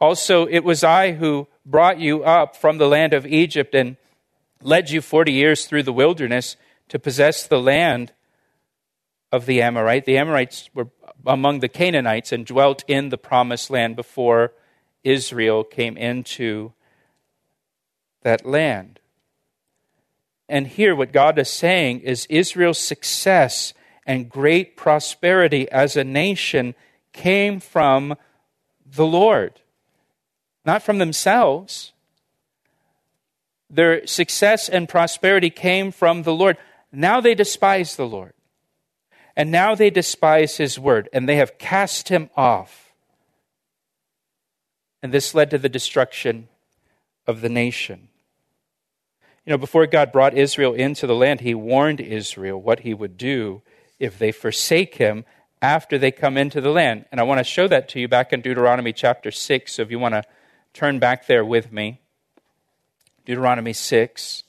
Also, 0.00 0.46
it 0.46 0.60
was 0.60 0.84
I 0.84 1.12
who 1.12 1.48
brought 1.66 1.98
you 1.98 2.22
up 2.24 2.56
from 2.56 2.78
the 2.78 2.88
land 2.88 3.12
of 3.12 3.26
Egypt 3.26 3.74
and 3.74 3.96
led 4.62 4.90
you 4.90 5.00
forty 5.00 5.32
years 5.32 5.66
through 5.66 5.82
the 5.82 5.92
wilderness 5.92 6.56
to 6.88 6.98
possess 6.98 7.46
the 7.46 7.60
land 7.60 8.12
of 9.30 9.46
the 9.46 9.60
Amorite. 9.60 10.04
The 10.04 10.18
Amorites 10.18 10.70
were 10.72 10.88
among 11.26 11.60
the 11.60 11.68
Canaanites 11.68 12.32
and 12.32 12.46
dwelt 12.46 12.84
in 12.86 13.08
the 13.08 13.18
promised 13.18 13.70
land 13.70 13.96
before 13.96 14.52
Israel 15.04 15.64
came 15.64 15.96
into 15.96 16.72
that 18.22 18.46
land. 18.46 19.00
And 20.48 20.66
here, 20.66 20.96
what 20.96 21.12
God 21.12 21.38
is 21.38 21.50
saying 21.50 22.00
is 22.00 22.26
Israel's 22.30 22.78
success 22.78 23.74
and 24.06 24.30
great 24.30 24.76
prosperity 24.76 25.70
as 25.70 25.96
a 25.96 26.04
nation 26.04 26.74
came 27.12 27.60
from 27.60 28.16
the 28.86 29.06
Lord, 29.06 29.60
not 30.64 30.82
from 30.82 30.98
themselves. 30.98 31.92
Their 33.68 34.06
success 34.06 34.68
and 34.70 34.88
prosperity 34.88 35.50
came 35.50 35.92
from 35.92 36.22
the 36.22 36.34
Lord. 36.34 36.56
Now 36.90 37.20
they 37.20 37.34
despise 37.34 37.96
the 37.96 38.06
Lord. 38.06 38.32
And 39.36 39.50
now 39.52 39.74
they 39.74 39.90
despise 39.90 40.56
his 40.56 40.80
word, 40.80 41.08
and 41.12 41.28
they 41.28 41.36
have 41.36 41.58
cast 41.58 42.08
him 42.08 42.30
off. 42.36 42.92
And 45.02 45.12
this 45.12 45.34
led 45.34 45.50
to 45.50 45.58
the 45.58 45.68
destruction 45.68 46.48
of 47.26 47.40
the 47.40 47.48
nation. 47.48 48.07
You 49.48 49.54
know, 49.54 49.58
before 49.58 49.86
God 49.86 50.12
brought 50.12 50.36
Israel 50.36 50.74
into 50.74 51.06
the 51.06 51.14
land, 51.14 51.40
he 51.40 51.54
warned 51.54 52.02
Israel 52.02 52.60
what 52.60 52.80
he 52.80 52.92
would 52.92 53.16
do 53.16 53.62
if 53.98 54.18
they 54.18 54.30
forsake 54.30 54.96
him 54.96 55.24
after 55.62 55.96
they 55.96 56.10
come 56.10 56.36
into 56.36 56.60
the 56.60 56.68
land. 56.68 57.06
And 57.10 57.18
I 57.18 57.24
want 57.24 57.38
to 57.38 57.44
show 57.44 57.66
that 57.66 57.88
to 57.88 57.98
you 57.98 58.08
back 58.08 58.34
in 58.34 58.42
Deuteronomy 58.42 58.92
chapter 58.92 59.30
6. 59.30 59.72
So 59.72 59.80
if 59.80 59.90
you 59.90 59.98
want 59.98 60.12
to 60.16 60.24
turn 60.74 60.98
back 60.98 61.26
there 61.26 61.46
with 61.46 61.72
me, 61.72 62.02
Deuteronomy 63.24 63.72
6. 63.72 64.42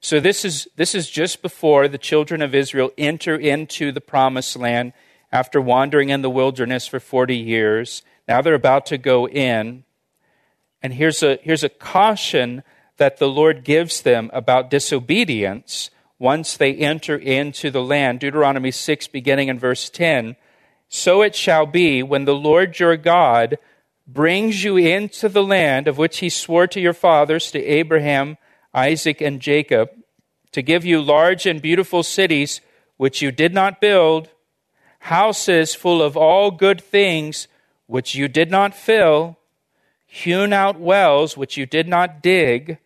So 0.00 0.18
this 0.18 0.44
is, 0.44 0.66
this 0.74 0.96
is 0.96 1.08
just 1.08 1.40
before 1.40 1.86
the 1.86 1.96
children 1.96 2.42
of 2.42 2.56
Israel 2.56 2.90
enter 2.98 3.36
into 3.36 3.92
the 3.92 4.00
promised 4.00 4.56
land 4.56 4.94
after 5.30 5.60
wandering 5.60 6.08
in 6.08 6.22
the 6.22 6.28
wilderness 6.28 6.88
for 6.88 6.98
40 6.98 7.36
years. 7.36 8.02
Now 8.26 8.42
they're 8.42 8.54
about 8.54 8.84
to 8.86 8.98
go 8.98 9.28
in. 9.28 9.84
And 10.82 10.92
here's 10.92 11.22
a, 11.22 11.38
here's 11.40 11.62
a 11.62 11.68
caution 11.68 12.64
that 12.98 13.18
the 13.18 13.28
Lord 13.28 13.64
gives 13.64 14.02
them 14.02 14.30
about 14.32 14.70
disobedience 14.70 15.90
once 16.18 16.56
they 16.56 16.74
enter 16.74 17.16
into 17.16 17.70
the 17.70 17.82
land. 17.82 18.20
Deuteronomy 18.20 18.70
6, 18.70 19.08
beginning 19.08 19.48
in 19.48 19.58
verse 19.58 19.88
10. 19.88 20.36
So 20.88 21.22
it 21.22 21.34
shall 21.34 21.66
be 21.66 22.02
when 22.02 22.24
the 22.24 22.34
Lord 22.34 22.78
your 22.78 22.96
God 22.96 23.58
brings 24.06 24.64
you 24.64 24.76
into 24.76 25.28
the 25.28 25.42
land 25.42 25.86
of 25.86 25.98
which 25.98 26.18
he 26.18 26.28
swore 26.28 26.66
to 26.66 26.80
your 26.80 26.94
fathers, 26.94 27.50
to 27.50 27.62
Abraham, 27.62 28.38
Isaac, 28.74 29.20
and 29.20 29.40
Jacob, 29.40 29.90
to 30.52 30.62
give 30.62 30.84
you 30.84 31.00
large 31.00 31.46
and 31.46 31.60
beautiful 31.60 32.02
cities 32.02 32.60
which 32.96 33.22
you 33.22 33.30
did 33.30 33.52
not 33.52 33.80
build, 33.80 34.30
houses 35.00 35.74
full 35.74 36.02
of 36.02 36.16
all 36.16 36.50
good 36.50 36.80
things 36.80 37.48
which 37.86 38.14
you 38.14 38.28
did 38.28 38.50
not 38.50 38.74
fill, 38.74 39.38
hewn 40.06 40.52
out 40.52 40.80
wells 40.80 41.36
which 41.36 41.56
you 41.56 41.66
did 41.66 41.86
not 41.86 42.22
dig, 42.22 42.78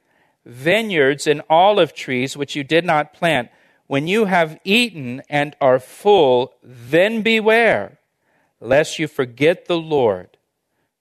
vineyards 0.44 1.26
and 1.26 1.42
olive 1.48 1.94
trees 1.94 2.36
which 2.36 2.56
you 2.56 2.64
did 2.64 2.84
not 2.84 3.12
plant. 3.12 3.50
When 3.86 4.06
you 4.06 4.24
have 4.26 4.58
eaten 4.64 5.22
and 5.28 5.54
are 5.60 5.78
full, 5.78 6.54
then 6.62 7.22
beware, 7.22 7.98
lest 8.60 8.98
you 8.98 9.06
forget 9.06 9.66
the 9.66 9.78
Lord 9.78 10.38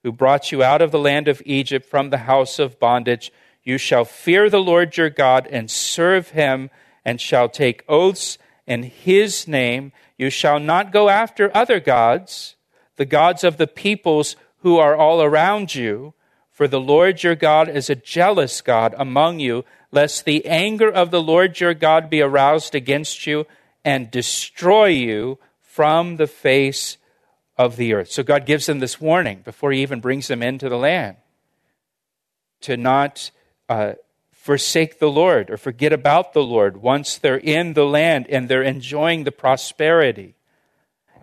who 0.04 0.12
brought 0.12 0.52
you 0.52 0.64
out 0.64 0.82
of 0.82 0.92
the 0.92 1.00
land 1.00 1.28
of 1.28 1.42
Egypt 1.46 1.86
from 1.86 2.10
the 2.10 2.20
house 2.20 2.60
of 2.60 2.80
bondage. 2.80 3.32
You 3.64 3.78
shall 3.78 4.06
fear 4.06 4.50
the 4.50 4.62
Lord 4.62 4.98
your 4.98 5.10
God 5.10 5.48
and 5.52 5.70
serve 5.70 6.30
him, 6.30 6.70
and 7.06 7.22
shall 7.22 7.50
take 7.50 7.84
oaths 7.88 8.38
in 8.66 8.84
his 8.84 9.48
name. 9.48 9.92
You 10.18 10.30
shall 10.30 10.60
not 10.60 10.92
go 10.92 11.10
after 11.10 11.56
other 11.56 11.80
gods, 11.80 12.56
the 12.96 13.06
gods 13.06 13.44
of 13.44 13.58
the 13.58 13.68
peoples 13.68 14.36
who 14.60 14.78
are 14.78 14.96
all 14.96 15.22
around 15.22 15.76
you. 15.76 16.14
For 16.62 16.68
the 16.68 16.80
Lord 16.80 17.24
your 17.24 17.34
God 17.34 17.70
is 17.70 17.90
a 17.90 17.96
jealous 17.96 18.62
God 18.62 18.94
among 18.96 19.40
you, 19.40 19.66
lest 19.92 20.26
the 20.26 20.46
anger 20.46 20.92
of 20.92 21.10
the 21.10 21.20
Lord 21.20 21.60
your 21.60 21.74
God 21.74 22.08
be 22.08 22.22
aroused 22.22 22.76
against 22.76 23.26
you 23.26 23.48
and 23.84 24.12
destroy 24.12 24.90
you 24.90 25.40
from 25.60 26.18
the 26.18 26.28
face 26.28 26.98
of 27.58 27.78
the 27.78 27.96
earth. 27.96 28.12
So 28.12 28.22
God 28.22 28.46
gives 28.46 28.68
them 28.68 28.78
this 28.78 29.02
warning 29.02 29.42
before 29.44 29.72
He 29.72 29.82
even 29.82 30.02
brings 30.02 30.28
them 30.28 30.44
into 30.44 30.70
the 30.70 30.78
land 30.78 31.18
to 32.60 32.78
not 32.78 33.32
uh, 33.68 33.94
forsake 34.32 35.00
the 35.00 35.10
Lord 35.10 35.50
or 35.50 35.58
forget 35.58 35.92
about 35.92 36.34
the 36.34 36.44
Lord 36.44 36.78
once 36.78 37.18
they're 37.18 37.38
in 37.38 37.74
the 37.74 37.88
land 37.88 38.28
and 38.30 38.48
they're 38.48 38.62
enjoying 38.62 39.24
the 39.24 39.32
prosperity 39.32 40.36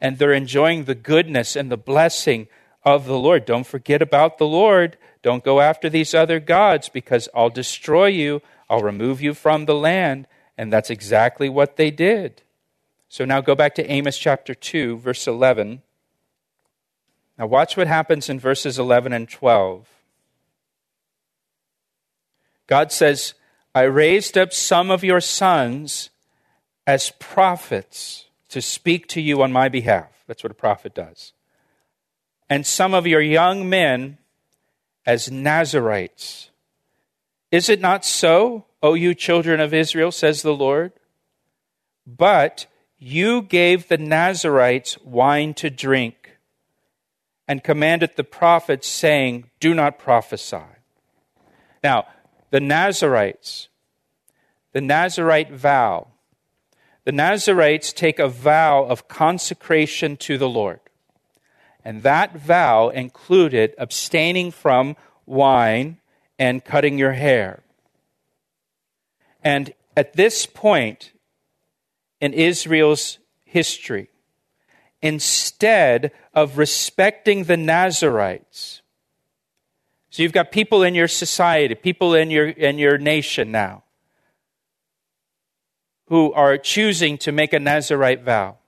and 0.00 0.18
they're 0.18 0.32
enjoying 0.32 0.86
the 0.86 0.96
goodness 0.96 1.54
and 1.54 1.70
the 1.70 1.76
blessing 1.76 2.48
of 2.84 3.06
the 3.06 3.18
Lord. 3.18 3.44
Don't 3.44 3.66
forget 3.66 4.02
about 4.02 4.38
the 4.38 4.46
Lord. 4.46 4.96
Don't 5.22 5.44
go 5.44 5.60
after 5.60 5.88
these 5.88 6.14
other 6.14 6.40
gods 6.40 6.88
because 6.88 7.28
I'll 7.34 7.50
destroy 7.50 8.06
you. 8.06 8.42
I'll 8.70 8.82
remove 8.82 9.20
you 9.20 9.34
from 9.34 9.64
the 9.64 9.74
land. 9.74 10.26
And 10.56 10.72
that's 10.72 10.90
exactly 10.90 11.48
what 11.48 11.76
they 11.76 11.90
did. 11.90 12.42
So 13.08 13.24
now 13.24 13.40
go 13.40 13.54
back 13.54 13.74
to 13.76 13.90
Amos 13.90 14.18
chapter 14.18 14.54
2, 14.54 14.98
verse 14.98 15.26
11. 15.26 15.82
Now, 17.38 17.46
watch 17.46 17.76
what 17.76 17.86
happens 17.86 18.28
in 18.28 18.40
verses 18.40 18.78
11 18.78 19.12
and 19.12 19.28
12. 19.28 19.88
God 22.66 22.92
says, 22.92 23.34
I 23.74 23.82
raised 23.82 24.36
up 24.36 24.52
some 24.52 24.90
of 24.90 25.04
your 25.04 25.20
sons 25.20 26.10
as 26.86 27.12
prophets 27.18 28.26
to 28.48 28.60
speak 28.60 29.06
to 29.08 29.20
you 29.20 29.42
on 29.42 29.52
my 29.52 29.68
behalf. 29.68 30.24
That's 30.26 30.42
what 30.42 30.50
a 30.50 30.54
prophet 30.54 30.94
does. 30.94 31.32
And 32.50 32.66
some 32.66 32.92
of 32.94 33.06
your 33.06 33.20
young 33.20 33.68
men 33.68 34.18
as 35.08 35.30
Nazarites. 35.30 36.50
Is 37.50 37.70
it 37.70 37.80
not 37.80 38.04
so, 38.04 38.66
O 38.82 38.92
you 38.92 39.14
children 39.14 39.58
of 39.58 39.72
Israel, 39.72 40.12
says 40.12 40.42
the 40.42 40.54
Lord? 40.54 40.92
But 42.06 42.66
you 42.98 43.40
gave 43.40 43.88
the 43.88 43.96
Nazarites 43.96 44.98
wine 44.98 45.54
to 45.54 45.70
drink 45.70 46.36
and 47.48 47.64
commanded 47.64 48.16
the 48.16 48.22
prophets, 48.22 48.86
saying, 48.86 49.48
Do 49.60 49.72
not 49.72 49.98
prophesy. 49.98 50.68
Now, 51.82 52.06
the 52.50 52.60
Nazarites, 52.60 53.70
the 54.72 54.82
Nazarite 54.82 55.52
vow, 55.52 56.08
the 57.04 57.12
Nazarites 57.12 57.94
take 57.94 58.18
a 58.18 58.28
vow 58.28 58.84
of 58.84 59.08
consecration 59.08 60.18
to 60.18 60.36
the 60.36 60.50
Lord. 60.50 60.80
And 61.88 62.02
that 62.02 62.36
vow 62.36 62.90
included 62.90 63.74
abstaining 63.78 64.50
from 64.50 64.94
wine 65.24 65.96
and 66.38 66.62
cutting 66.62 66.98
your 66.98 67.14
hair. 67.14 67.62
And 69.42 69.72
at 69.96 70.12
this 70.12 70.44
point 70.44 71.12
in 72.20 72.34
Israel's 72.34 73.18
history, 73.42 74.10
instead 75.00 76.12
of 76.34 76.58
respecting 76.58 77.44
the 77.44 77.56
Nazarites. 77.56 78.82
So 80.10 80.22
you've 80.22 80.32
got 80.32 80.52
people 80.52 80.82
in 80.82 80.94
your 80.94 81.08
society, 81.08 81.74
people 81.74 82.14
in 82.14 82.30
your, 82.30 82.48
in 82.48 82.76
your 82.76 82.98
nation 82.98 83.50
now, 83.50 83.82
who 86.08 86.34
are 86.34 86.58
choosing 86.58 87.16
to 87.16 87.32
make 87.32 87.54
a 87.54 87.58
Nazarite 87.58 88.24
vow 88.24 88.58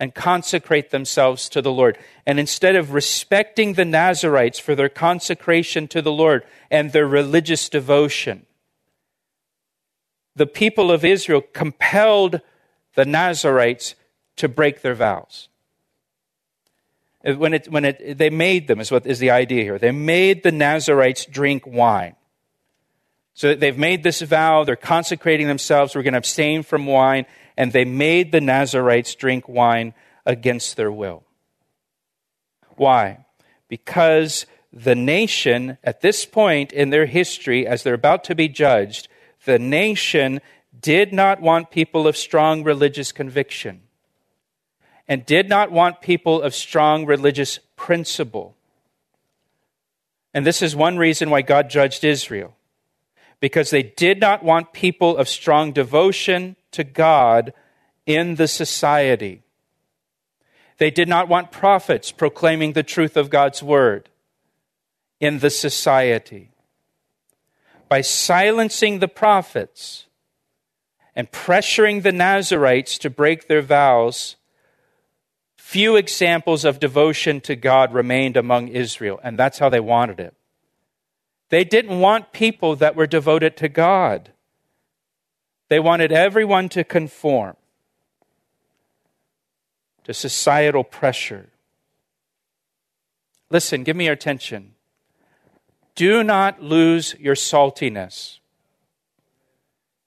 and 0.00 0.14
consecrate 0.14 0.90
themselves 0.90 1.50
to 1.50 1.60
the 1.60 1.70
Lord. 1.70 1.98
And 2.26 2.40
instead 2.40 2.74
of 2.74 2.94
respecting 2.94 3.74
the 3.74 3.84
Nazarites 3.84 4.58
for 4.58 4.74
their 4.74 4.88
consecration 4.88 5.86
to 5.88 6.00
the 6.00 6.10
Lord 6.10 6.42
and 6.70 6.90
their 6.90 7.06
religious 7.06 7.68
devotion, 7.68 8.46
the 10.34 10.46
people 10.46 10.90
of 10.90 11.04
Israel 11.04 11.42
compelled 11.52 12.40
the 12.94 13.04
Nazarites 13.04 13.94
to 14.36 14.48
break 14.48 14.80
their 14.80 14.94
vows. 14.94 15.48
When, 17.22 17.52
it, 17.52 17.70
when 17.70 17.84
it, 17.84 18.16
they 18.16 18.30
made 18.30 18.66
them, 18.66 18.80
is 18.80 18.90
what 18.90 19.06
is 19.06 19.18
the 19.18 19.30
idea 19.30 19.62
here. 19.62 19.78
They 19.78 19.90
made 19.90 20.42
the 20.42 20.52
Nazarites 20.52 21.26
drink 21.26 21.66
wine. 21.66 22.16
So 23.40 23.54
they've 23.54 23.78
made 23.78 24.02
this 24.02 24.20
vow, 24.20 24.64
they're 24.64 24.76
consecrating 24.76 25.46
themselves, 25.46 25.94
we're 25.94 26.02
going 26.02 26.12
to 26.12 26.18
abstain 26.18 26.62
from 26.62 26.84
wine, 26.84 27.24
and 27.56 27.72
they 27.72 27.86
made 27.86 28.32
the 28.32 28.40
Nazarites 28.42 29.14
drink 29.14 29.48
wine 29.48 29.94
against 30.26 30.76
their 30.76 30.92
will. 30.92 31.22
Why? 32.76 33.24
Because 33.66 34.44
the 34.74 34.94
nation, 34.94 35.78
at 35.82 36.02
this 36.02 36.26
point 36.26 36.70
in 36.70 36.90
their 36.90 37.06
history, 37.06 37.66
as 37.66 37.82
they're 37.82 37.94
about 37.94 38.24
to 38.24 38.34
be 38.34 38.46
judged, 38.46 39.08
the 39.46 39.58
nation 39.58 40.42
did 40.78 41.10
not 41.10 41.40
want 41.40 41.70
people 41.70 42.06
of 42.06 42.18
strong 42.18 42.62
religious 42.62 43.10
conviction 43.10 43.80
and 45.08 45.24
did 45.24 45.48
not 45.48 45.72
want 45.72 46.02
people 46.02 46.42
of 46.42 46.54
strong 46.54 47.06
religious 47.06 47.58
principle. 47.74 48.54
And 50.34 50.44
this 50.44 50.60
is 50.60 50.76
one 50.76 50.98
reason 50.98 51.30
why 51.30 51.40
God 51.40 51.70
judged 51.70 52.04
Israel, 52.04 52.54
because 53.40 53.70
they 53.70 53.82
did 53.82 54.20
not 54.20 54.42
want 54.42 54.72
people 54.72 55.16
of 55.16 55.28
strong 55.28 55.72
devotion 55.72 56.56
to 56.72 56.84
God 56.84 57.52
in 58.06 58.36
the 58.36 58.48
society. 58.48 59.42
They 60.78 60.90
did 60.90 61.08
not 61.08 61.28
want 61.28 61.52
prophets 61.52 62.12
proclaiming 62.12 62.72
the 62.72 62.82
truth 62.82 63.16
of 63.16 63.30
God's 63.30 63.62
word 63.62 64.08
in 65.18 65.40
the 65.40 65.50
society. 65.50 66.50
By 67.88 68.02
silencing 68.02 68.98
the 68.98 69.08
prophets 69.08 70.06
and 71.16 71.30
pressuring 71.30 72.02
the 72.02 72.12
Nazarites 72.12 72.98
to 72.98 73.10
break 73.10 73.48
their 73.48 73.62
vows, 73.62 74.36
few 75.56 75.96
examples 75.96 76.64
of 76.64 76.80
devotion 76.80 77.40
to 77.42 77.56
God 77.56 77.92
remained 77.92 78.36
among 78.36 78.68
Israel, 78.68 79.20
and 79.22 79.38
that's 79.38 79.58
how 79.58 79.68
they 79.68 79.80
wanted 79.80 80.18
it. 80.18 80.34
They 81.50 81.64
didn't 81.64 82.00
want 82.00 82.32
people 82.32 82.76
that 82.76 82.96
were 82.96 83.06
devoted 83.06 83.56
to 83.58 83.68
God. 83.68 84.30
They 85.68 85.80
wanted 85.80 86.10
everyone 86.12 86.68
to 86.70 86.82
conform 86.82 87.56
to 90.04 90.14
societal 90.14 90.84
pressure. 90.84 91.50
Listen, 93.50 93.82
give 93.82 93.96
me 93.96 94.04
your 94.04 94.14
attention. 94.14 94.74
Do 95.94 96.24
not 96.24 96.62
lose 96.62 97.14
your 97.18 97.34
saltiness. 97.34 98.38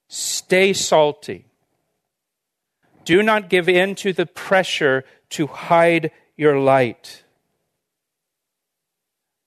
Stay 0.07 0.73
salty. 0.73 1.45
Do 3.05 3.21
not 3.21 3.49
give 3.49 3.67
in 3.67 3.95
to 3.95 4.13
the 4.13 4.25
pressure 4.25 5.03
to 5.31 5.47
hide 5.47 6.11
your 6.37 6.57
light. 6.57 7.22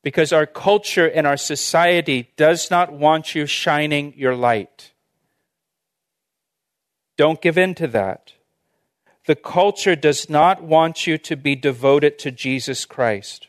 Because 0.07 0.33
our 0.33 0.47
culture 0.47 1.09
and 1.09 1.27
our 1.27 1.37
society 1.37 2.31
does 2.37 2.71
not 2.71 2.93
want 2.93 3.35
you 3.35 3.45
shining 3.45 4.15
your 4.17 4.37
light. 4.37 4.93
Don't 7.17 7.43
give 7.43 7.59
in 7.59 7.75
to 7.75 7.89
that. 7.89 8.35
The 9.27 9.35
culture 9.35 9.97
does 9.97 10.31
not 10.31 10.63
want 10.63 11.09
you 11.09 11.19
to 11.19 11.35
be 11.35 11.57
devoted 11.57 12.21
to 12.21 12.31
Jesus 12.31 12.85
Christ. 12.85 13.49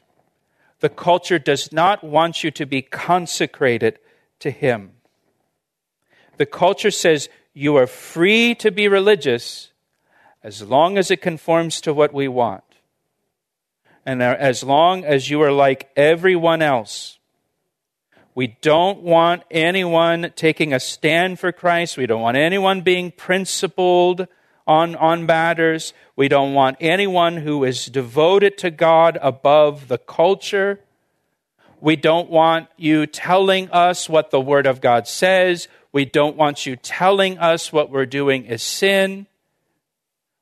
The 0.79 0.89
culture 0.89 1.37
does 1.37 1.71
not 1.71 2.03
want 2.03 2.43
you 2.43 2.49
to 2.49 2.65
be 2.65 2.81
consecrated 2.81 3.99
to 4.39 4.49
Him. 4.49 4.93
The 6.37 6.47
culture 6.47 6.89
says 6.89 7.29
you 7.53 7.75
are 7.75 7.85
free 7.85 8.55
to 8.55 8.71
be 8.71 8.87
religious 8.87 9.69
as 10.41 10.63
long 10.63 10.97
as 10.97 11.11
it 11.11 11.21
conforms 11.21 11.79
to 11.81 11.93
what 11.93 12.15
we 12.15 12.27
want. 12.27 12.63
And 14.07 14.23
as 14.23 14.63
long 14.63 15.03
as 15.03 15.29
you 15.29 15.41
are 15.41 15.51
like 15.51 15.89
everyone 15.97 16.61
else, 16.61 17.19
we 18.33 18.55
don't 18.61 19.01
want 19.01 19.43
anyone 19.51 20.31
taking 20.33 20.71
a 20.71 20.79
stand 20.79 21.41
for 21.41 21.51
Christ. 21.51 21.97
We 21.97 22.05
don't 22.05 22.21
want 22.21 22.37
anyone 22.37 22.79
being 22.79 23.11
principled 23.11 24.29
on, 24.65 24.95
on 24.95 25.25
matters. 25.25 25.93
We 26.15 26.29
don't 26.29 26.53
want 26.53 26.77
anyone 26.79 27.35
who 27.35 27.65
is 27.65 27.87
devoted 27.87 28.57
to 28.59 28.71
God 28.71 29.19
above 29.21 29.89
the 29.89 29.97
culture. 29.97 30.79
We 31.81 31.97
don't 31.97 32.29
want 32.29 32.69
you 32.77 33.07
telling 33.07 33.69
us 33.71 34.07
what 34.07 34.31
the 34.31 34.39
Word 34.39 34.67
of 34.67 34.79
God 34.79 35.05
says. 35.05 35.67
We 35.91 36.05
don't 36.05 36.37
want 36.37 36.65
you 36.65 36.77
telling 36.77 37.39
us 37.39 37.73
what 37.73 37.89
we're 37.89 38.05
doing 38.05 38.45
is 38.45 38.63
sin. 38.63 39.27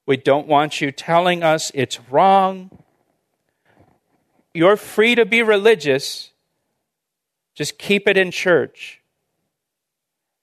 We 0.06 0.18
don't 0.18 0.48
want 0.48 0.82
you 0.82 0.92
telling 0.92 1.42
us 1.42 1.72
it's 1.74 2.00
wrong. 2.12 2.70
You're 4.56 4.78
free 4.78 5.16
to 5.16 5.26
be 5.26 5.44
religious, 5.44 6.32
just 7.56 7.78
keep 7.78 8.08
it 8.08 8.16
in 8.16 8.32
church. 8.32 9.02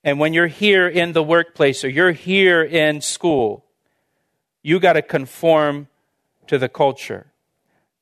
And 0.05 0.19
when 0.19 0.35
you're 0.35 0.49
here 0.49 0.87
in 0.87 1.15
the 1.15 1.23
workplace 1.23 1.83
or 1.83 1.89
you're 1.89 2.13
here 2.13 2.63
in 2.63 3.01
school, 3.01 3.65
you 4.63 4.81
got 4.81 4.95
to 4.95 5.03
conform 5.03 5.89
to 6.47 6.59
the 6.59 6.69
culture. 6.69 7.33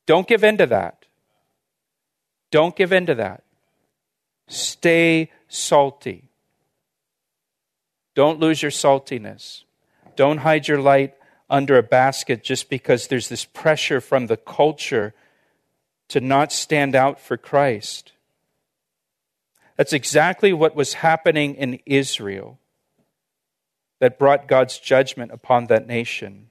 Don't 0.06 0.26
give 0.26 0.42
in 0.42 0.56
to 0.56 0.66
that. 0.66 1.06
Don't 2.50 2.74
give 2.74 2.92
in 2.92 3.06
to 3.06 3.14
that. 3.14 3.44
Stay 4.48 5.30
salty. 5.46 6.28
Don't 8.16 8.40
lose 8.40 8.62
your 8.62 8.72
saltiness. 8.72 9.62
Don't 10.16 10.38
hide 10.38 10.66
your 10.66 10.80
light 10.80 11.14
under 11.48 11.78
a 11.78 11.84
basket 11.84 12.42
just 12.42 12.68
because 12.68 13.06
there's 13.06 13.28
this 13.28 13.44
pressure 13.44 14.00
from 14.00 14.26
the 14.26 14.36
culture 14.36 15.14
to 16.10 16.20
not 16.20 16.52
stand 16.52 16.94
out 16.94 17.18
for 17.18 17.36
Christ. 17.36 18.12
That's 19.76 19.92
exactly 19.92 20.52
what 20.52 20.76
was 20.76 20.94
happening 20.94 21.54
in 21.54 21.80
Israel 21.86 22.58
that 24.00 24.18
brought 24.18 24.48
God's 24.48 24.78
judgment 24.78 25.30
upon 25.30 25.66
that 25.66 25.86
nation. 25.86 26.48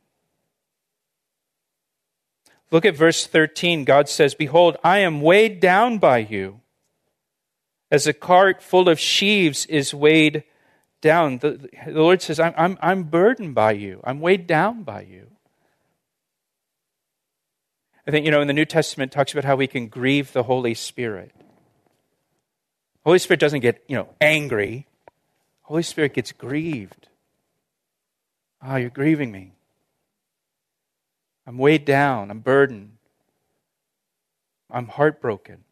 Look 2.72 2.86
at 2.86 2.95
verse 2.95 3.28
13. 3.28 3.84
God 3.84 4.08
says, 4.08 4.34
Behold, 4.34 4.78
I 4.84 5.00
am 5.00 5.22
weighed 5.22 5.60
down 5.60 5.98
by 5.98 6.19
you, 6.19 6.62
as 7.91 8.08
a 8.08 8.13
cart 8.13 8.62
full 8.62 8.88
of 8.88 9.00
sheaves 9.00 9.65
is 9.65 9.93
weighed 9.93 10.43
down. 11.02 11.39
The, 11.39 11.69
the 11.86 11.91
Lord 11.91 12.22
says, 12.22 12.39
I'm, 12.39 12.54
I'm, 12.56 12.78
I'm 12.82 13.04
burdened 13.04 13.56
by 13.56 13.74
you, 13.74 14.00
I'm 14.04 14.22
weighed 14.22 14.48
down 14.48 14.84
by 14.84 15.02
you. 15.02 15.28
I 18.10 18.12
think, 18.12 18.26
you 18.26 18.32
know, 18.32 18.41
in 18.41 18.48
the 18.48 18.54
New 18.54 18.65
Testament, 18.65 19.12
talks 19.12 19.34
about 19.34 19.45
how 19.45 19.56
we 19.56 19.67
can 19.67 19.88
grieve 19.88 20.34
the 20.34 20.41
Holy 20.41 20.74
Spirit. 20.74 21.32
Holy 23.06 23.19
Spirit 23.19 23.39
doesn't 23.39 23.60
get, 23.60 23.84
you 23.88 23.95
know, 23.95 24.10
angry. 24.19 24.88
Holy 25.62 25.84
Spirit 25.84 26.15
gets 26.15 26.32
grieved. 26.32 27.08
Ah, 28.63 28.74
oh, 28.74 28.76
you're 28.78 28.89
grieving 28.89 29.32
me. 29.32 29.54
I'm 31.45 31.60
weighed 31.60 31.86
down. 31.86 32.32
I'm 32.32 32.39
burdened. 32.39 32.93
I'm 34.72 34.88
heartbroken 34.88 35.63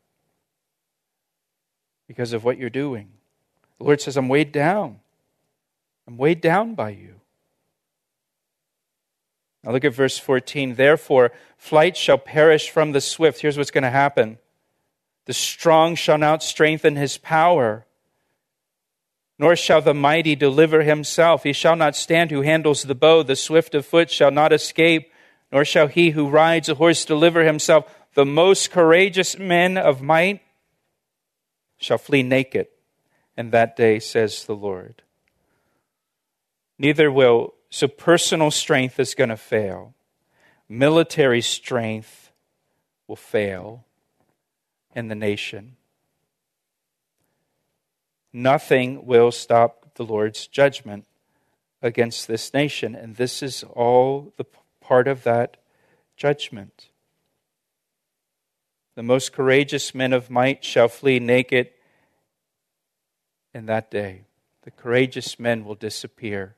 because 2.07 2.33
of 2.33 2.43
what 2.43 2.59
you're 2.59 2.69
doing. 2.69 3.09
The 3.79 3.85
Lord 3.85 3.99
says, 3.99 4.15
I'm 4.15 4.29
weighed 4.29 4.51
down. 4.51 4.99
I'm 6.07 6.17
weighed 6.17 6.41
down 6.41 6.75
by 6.75 6.91
you. 6.91 7.16
Now 9.67 9.73
look 9.73 9.83
at 9.83 9.93
verse 9.93 10.17
14. 10.17 10.75
Therefore, 10.75 11.33
flight 11.57 11.97
shall 11.97 12.17
perish 12.17 12.69
from 12.69 12.93
the 12.93 13.01
swift. 13.01 13.41
Here's 13.41 13.57
what's 13.57 13.69
going 13.69 13.83
to 13.83 13.89
happen 13.89 14.37
the 15.25 15.33
strong 15.33 15.95
shall 15.95 16.17
not 16.17 16.41
strengthen 16.41 16.95
his 16.95 17.17
power, 17.17 17.85
nor 19.37 19.57
shall 19.57 19.81
the 19.81 19.93
mighty 19.93 20.37
deliver 20.37 20.83
himself. 20.83 21.43
He 21.43 21.51
shall 21.51 21.75
not 21.75 21.97
stand 21.97 22.31
who 22.31 22.41
handles 22.43 22.83
the 22.83 22.95
bow. 22.95 23.23
The 23.23 23.35
swift 23.35 23.75
of 23.75 23.85
foot 23.85 24.09
shall 24.09 24.31
not 24.31 24.53
escape 24.53 25.11
nor 25.51 25.63
shall 25.63 25.87
he 25.87 26.11
who 26.11 26.29
rides 26.29 26.69
a 26.69 26.75
horse 26.75 27.05
deliver 27.05 27.43
himself. 27.43 27.93
The 28.13 28.25
most 28.25 28.71
courageous 28.71 29.37
men 29.37 29.77
of 29.77 30.01
might 30.01 30.41
shall 31.77 31.97
flee 31.97 32.23
naked 32.23 32.67
in 33.37 33.51
that 33.51 33.75
day, 33.75 33.99
says 33.99 34.45
the 34.45 34.55
Lord. 34.55 35.03
Neither 36.79 37.11
will, 37.11 37.53
so 37.69 37.87
personal 37.87 38.51
strength 38.51 38.99
is 38.99 39.13
going 39.13 39.29
to 39.29 39.37
fail. 39.37 39.93
Military 40.69 41.41
strength 41.41 42.31
will 43.07 43.15
fail 43.15 43.85
in 44.95 45.07
the 45.07 45.15
nation. 45.15 45.75
Nothing 48.33 49.05
will 49.05 49.31
stop 49.31 49.95
the 49.95 50.05
Lord's 50.05 50.47
judgment 50.47 51.05
against 51.81 52.27
this 52.27 52.53
nation. 52.53 52.95
And 52.95 53.15
this 53.15 53.41
is 53.41 53.63
all 53.63 54.33
the 54.37 54.45
part 54.81 55.07
of 55.07 55.23
that 55.23 55.57
judgment. 56.15 56.89
The 58.95 59.03
most 59.03 59.31
courageous 59.31 59.93
men 59.93 60.13
of 60.13 60.29
might 60.29 60.63
shall 60.63 60.87
flee 60.87 61.19
naked 61.19 61.69
in 63.53 63.67
that 63.67 63.91
day. 63.91 64.23
The 64.63 64.71
courageous 64.71 65.39
men 65.39 65.65
will 65.65 65.75
disappear 65.75 66.55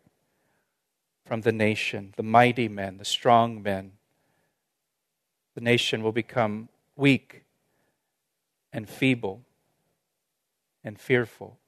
from 1.29 1.41
the 1.41 1.51
nation, 1.51 2.11
the 2.17 2.23
mighty 2.23 2.67
men, 2.67 2.97
the 2.97 3.05
strong 3.05 3.61
men. 3.61 3.91
The 5.53 5.61
nation 5.61 6.01
will 6.01 6.11
become 6.11 6.69
weak 6.95 7.43
and 8.73 8.89
feeble 8.89 9.43
and 10.83 10.99
fearful. 10.99 11.59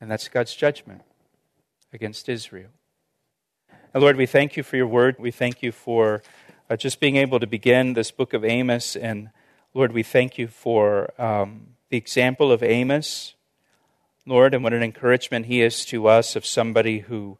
And 0.00 0.10
that's 0.10 0.26
God's 0.26 0.56
judgment 0.56 1.02
against 1.92 2.28
Israel. 2.28 2.70
And 3.94 4.02
Lord, 4.02 4.16
we 4.16 4.26
thank 4.26 4.56
you 4.56 4.64
for 4.64 4.76
your 4.76 4.88
word. 4.88 5.14
We 5.16 5.30
thank 5.30 5.62
you 5.62 5.70
for 5.70 6.20
uh, 6.68 6.74
just 6.74 6.98
being 6.98 7.14
able 7.14 7.38
to 7.38 7.46
begin 7.46 7.92
this 7.92 8.10
book 8.10 8.32
of 8.32 8.44
Amos. 8.44 8.96
And 8.96 9.30
Lord, 9.72 9.92
we 9.92 10.02
thank 10.02 10.36
you 10.36 10.48
for 10.48 11.12
um, 11.16 11.74
the 11.90 11.96
example 11.96 12.50
of 12.50 12.64
Amos, 12.64 13.34
Lord, 14.26 14.54
and 14.54 14.64
what 14.64 14.72
an 14.72 14.82
encouragement 14.82 15.46
he 15.46 15.60
is 15.60 15.84
to 15.86 16.06
us 16.08 16.36
of 16.36 16.46
somebody 16.46 17.00
who 17.00 17.38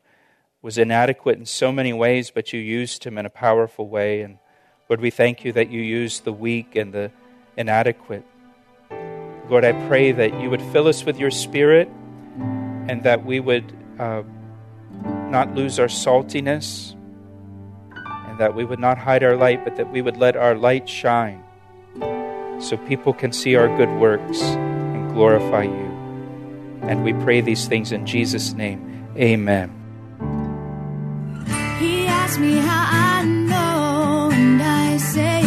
was 0.62 0.79
inadequate 0.79 1.38
in 1.38 1.47
so 1.47 1.73
many 1.73 1.92
ways, 1.92 2.31
but 2.31 2.53
you 2.53 2.61
used 2.61 3.05
him 3.05 3.18
in 3.18 3.27
a 3.27 3.31
powerful 3.31 3.88
way. 3.88 4.20
And 4.23 4.38
Lord, 4.88 5.01
we 5.01 5.11
thank 5.11 5.44
you 5.44 5.53
that 5.53 5.70
you 5.70 5.81
used 5.81 6.25
the 6.25 6.33
weak 6.33 6.77
and 6.77 6.92
the 6.92 7.11
inadequate. 7.57 8.25
Lord, 9.49 9.64
I 9.64 9.73
pray 9.88 10.12
that 10.12 10.40
you 10.40 10.51
would 10.51 10.62
fill 10.62 10.88
us 10.88 11.05
with 11.05 11.18
your 11.18 11.31
spirit 11.31 11.88
and 12.88 13.03
that 13.05 13.25
we 13.25 13.40
would. 13.40 13.73
Uh, 13.99 14.23
not 15.35 15.53
lose 15.57 15.81
our 15.81 15.88
saltiness, 15.88 16.94
and 18.29 18.38
that 18.38 18.55
we 18.55 18.64
would 18.64 18.79
not 18.79 18.99
hide 18.99 19.25
our 19.25 19.37
light, 19.37 19.64
but 19.64 19.75
that 19.77 19.90
we 19.90 20.01
would 20.01 20.16
let 20.16 20.37
our 20.37 20.55
light 20.55 20.88
shine 20.88 21.42
so 22.61 22.77
people 22.87 23.12
can 23.12 23.33
see 23.33 23.57
our 23.57 23.66
good 23.77 23.90
works 23.99 24.40
and 24.42 25.12
glorify 25.12 25.64
you. 25.64 25.93
And 26.88 27.05
we 27.05 27.12
pray 27.12 27.40
these 27.40 27.66
things 27.66 27.92
in 27.92 28.07
Jesus' 28.07 28.53
name. 28.53 29.09
Amen. 29.16 29.70
He 31.79 32.07
asked 32.07 32.38
me 32.38 32.57
how 32.57 32.87
I 32.90 33.25
know, 33.25 34.31
and 34.33 34.62
I 34.62 34.97
say 34.97 35.42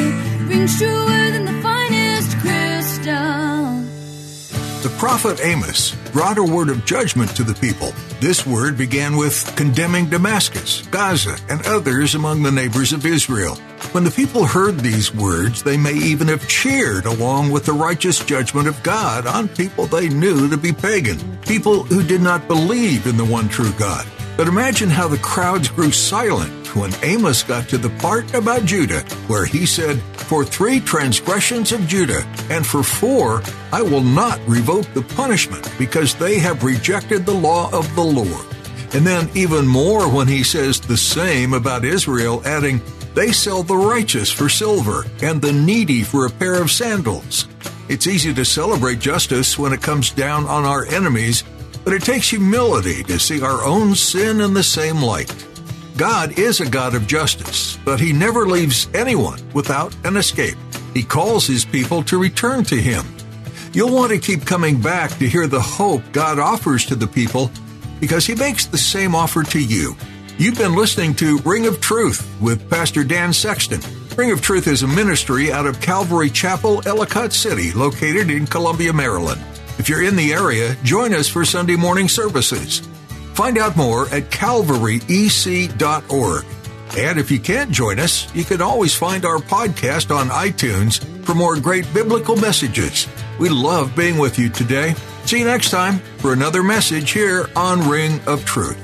The 4.88 4.96
prophet 4.96 5.42
Amos 5.44 5.94
brought 6.14 6.38
a 6.38 6.44
word 6.44 6.70
of 6.70 6.86
judgment 6.86 7.36
to 7.36 7.44
the 7.44 7.54
people 7.56 7.92
this 8.22 8.48
word 8.48 8.78
began 8.78 9.18
with 9.18 9.54
condemning 9.58 10.10
Damascus, 10.10 10.88
Gaza, 10.88 11.38
and 11.50 11.62
others 11.68 12.16
among 12.16 12.42
the 12.42 12.54
neighbors 12.54 12.94
of 12.94 13.06
Israel. 13.06 13.56
When 13.92 14.06
the 14.06 14.12
people 14.12 14.46
heard 14.46 14.80
these 14.80 15.14
words, 15.14 15.62
they 15.62 15.76
may 15.76 15.94
even 15.94 16.30
have 16.30 16.48
cheered 16.48 17.06
along 17.06 17.52
with 17.52 17.66
the 17.66 17.74
righteous 17.74 18.24
judgment 18.24 18.70
of 18.70 18.82
God 18.82 19.28
on 19.28 19.50
people 19.50 19.88
they 19.88 20.08
knew 20.08 20.50
to 20.50 20.56
be 20.56 20.72
pagan, 20.72 21.38
people 21.42 21.84
who 21.84 22.02
did 22.02 22.22
not 22.22 22.48
believe 22.48 23.08
in 23.08 23.18
the 23.18 23.26
one 23.26 23.50
true 23.50 23.74
God. 23.74 24.08
But 24.38 24.48
imagine 24.48 24.92
how 24.92 25.08
the 25.08 25.18
crowds 25.18 25.68
grew 25.68 25.92
silent 25.92 26.76
when 26.76 26.94
Amos 27.02 27.42
got 27.42 27.68
to 27.70 27.78
the 27.80 27.90
part 28.00 28.36
about 28.36 28.66
Judah, 28.66 29.02
where 29.26 29.46
he 29.46 29.66
said, 29.66 30.00
For 30.30 30.46
three 30.46 30.80
transgressions 30.80 31.72
of 31.72 31.88
Judah, 31.88 32.22
and 32.52 32.66
for 32.66 32.84
four, 32.84 33.42
I 33.74 33.82
will 33.82 34.04
not 34.04 34.40
revoke 34.48 34.86
the 34.94 35.02
punishment, 35.02 35.68
because 35.80 36.14
they 36.14 36.38
have 36.38 36.64
rejected 36.64 37.26
the 37.26 37.34
law 37.34 37.72
of 37.72 37.94
the 37.96 38.04
Lord. 38.04 38.46
And 38.94 39.08
then 39.08 39.28
even 39.34 39.66
more 39.66 40.08
when 40.08 40.28
he 40.28 40.44
says 40.44 40.80
the 40.80 40.98
same 40.98 41.54
about 41.54 41.84
Israel, 41.84 42.44
adding, 42.46 42.80
They 43.16 43.32
sell 43.32 43.64
the 43.64 43.76
righteous 43.76 44.32
for 44.32 44.50
silver, 44.50 45.06
and 45.24 45.42
the 45.42 45.54
needy 45.54 46.04
for 46.04 46.28
a 46.28 46.32
pair 46.32 46.62
of 46.62 46.70
sandals. 46.70 47.48
It's 47.90 48.06
easy 48.06 48.36
to 48.36 48.46
celebrate 48.46 49.00
justice 49.00 49.58
when 49.58 49.74
it 49.74 49.82
comes 49.82 50.12
down 50.12 50.46
on 50.46 50.64
our 50.64 50.86
enemies 50.86 51.44
but 51.88 51.94
it 51.94 52.02
takes 52.02 52.30
humility 52.30 53.02
to 53.02 53.18
see 53.18 53.42
our 53.42 53.64
own 53.64 53.96
sin 53.96 54.42
in 54.42 54.54
the 54.54 54.62
same 54.62 55.02
light. 55.02 55.34
God 55.96 56.38
is 56.38 56.60
a 56.60 56.70
God 56.70 56.96
of 56.96 57.08
justice, 57.08 57.80
but 57.86 57.98
He 57.98 58.12
never 58.12 58.46
leaves 58.46 58.90
anyone 58.94 59.40
without 59.54 59.96
an 60.04 60.18
escape. 60.18 60.58
He 60.94 61.02
calls 61.02 61.48
His 61.48 61.64
people 61.64 62.04
to 62.04 62.20
return 62.20 62.66
to 62.66 62.76
Him. 62.76 63.06
You'll 63.72 63.96
want 63.96 64.12
to 64.12 64.20
keep 64.20 64.46
coming 64.46 64.82
back 64.82 65.12
to 65.12 65.30
hear 65.30 65.48
the 65.48 65.62
hope 65.62 66.02
God 66.12 66.40
offers 66.40 66.86
to 66.88 66.96
the 66.96 67.08
people 67.08 67.52
because 68.02 68.26
He 68.26 68.36
makes 68.36 68.66
the 68.66 68.78
same 68.78 69.16
offer 69.16 69.44
to 69.44 69.64
you. 69.64 69.96
You've 70.38 70.58
been 70.58 70.76
listening 70.76 71.16
to 71.16 71.38
Ring 71.46 71.68
of 71.68 71.80
Truth 71.80 72.30
with 72.42 72.70
Pastor 72.70 73.06
Dan 73.06 73.32
Sexton. 73.32 73.80
Ring 74.18 74.32
of 74.32 74.42
Truth 74.42 74.68
is 74.68 74.84
a 74.84 74.88
ministry 74.88 75.54
out 75.54 75.66
of 75.66 75.80
Calvary 75.80 76.32
Chapel, 76.32 76.86
Ellicott 76.86 77.32
City, 77.32 77.72
located 77.72 78.30
in 78.30 78.46
Columbia, 78.46 78.92
Maryland. 78.92 79.42
If 79.80 79.90
you're 79.90 80.04
in 80.04 80.16
the 80.16 80.34
area, 80.34 80.76
join 80.84 81.14
us 81.14 81.28
for 81.28 81.46
Sunday 81.46 81.76
morning 81.76 82.08
services. 82.08 82.80
Find 83.34 83.58
out 83.58 83.78
more 83.78 84.08
at 84.10 84.32
calvaryec.org. 84.32 86.46
And 86.98 87.20
if 87.20 87.30
you 87.30 87.40
can't 87.40 87.72
join 87.72 88.00
us, 88.00 88.34
you 88.34 88.44
can 88.44 88.62
always 88.62 88.96
find 88.96 89.26
our 89.26 89.38
podcast 89.38 90.16
on 90.16 90.30
iTunes 90.30 91.04
for 91.26 91.36
more 91.36 91.60
great 91.60 91.86
biblical 91.94 92.36
messages. 92.36 93.08
We 93.40 93.50
love 93.50 93.96
being 93.96 94.18
with 94.18 94.40
you 94.40 94.50
today. 94.50 94.96
See 95.26 95.40
you 95.40 95.46
next 95.46 95.70
time 95.70 96.00
for 96.18 96.34
another 96.34 96.64
message 96.64 97.12
here 97.12 97.48
on 97.56 97.88
Ring 97.88 98.20
of 98.26 98.46
Truth. 98.46 98.78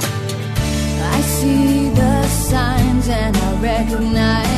I 0.00 1.20
see 1.20 1.90
the 1.90 2.26
signs 2.26 3.08
and 3.08 3.36
I 3.36 3.60
recognize 3.60 4.57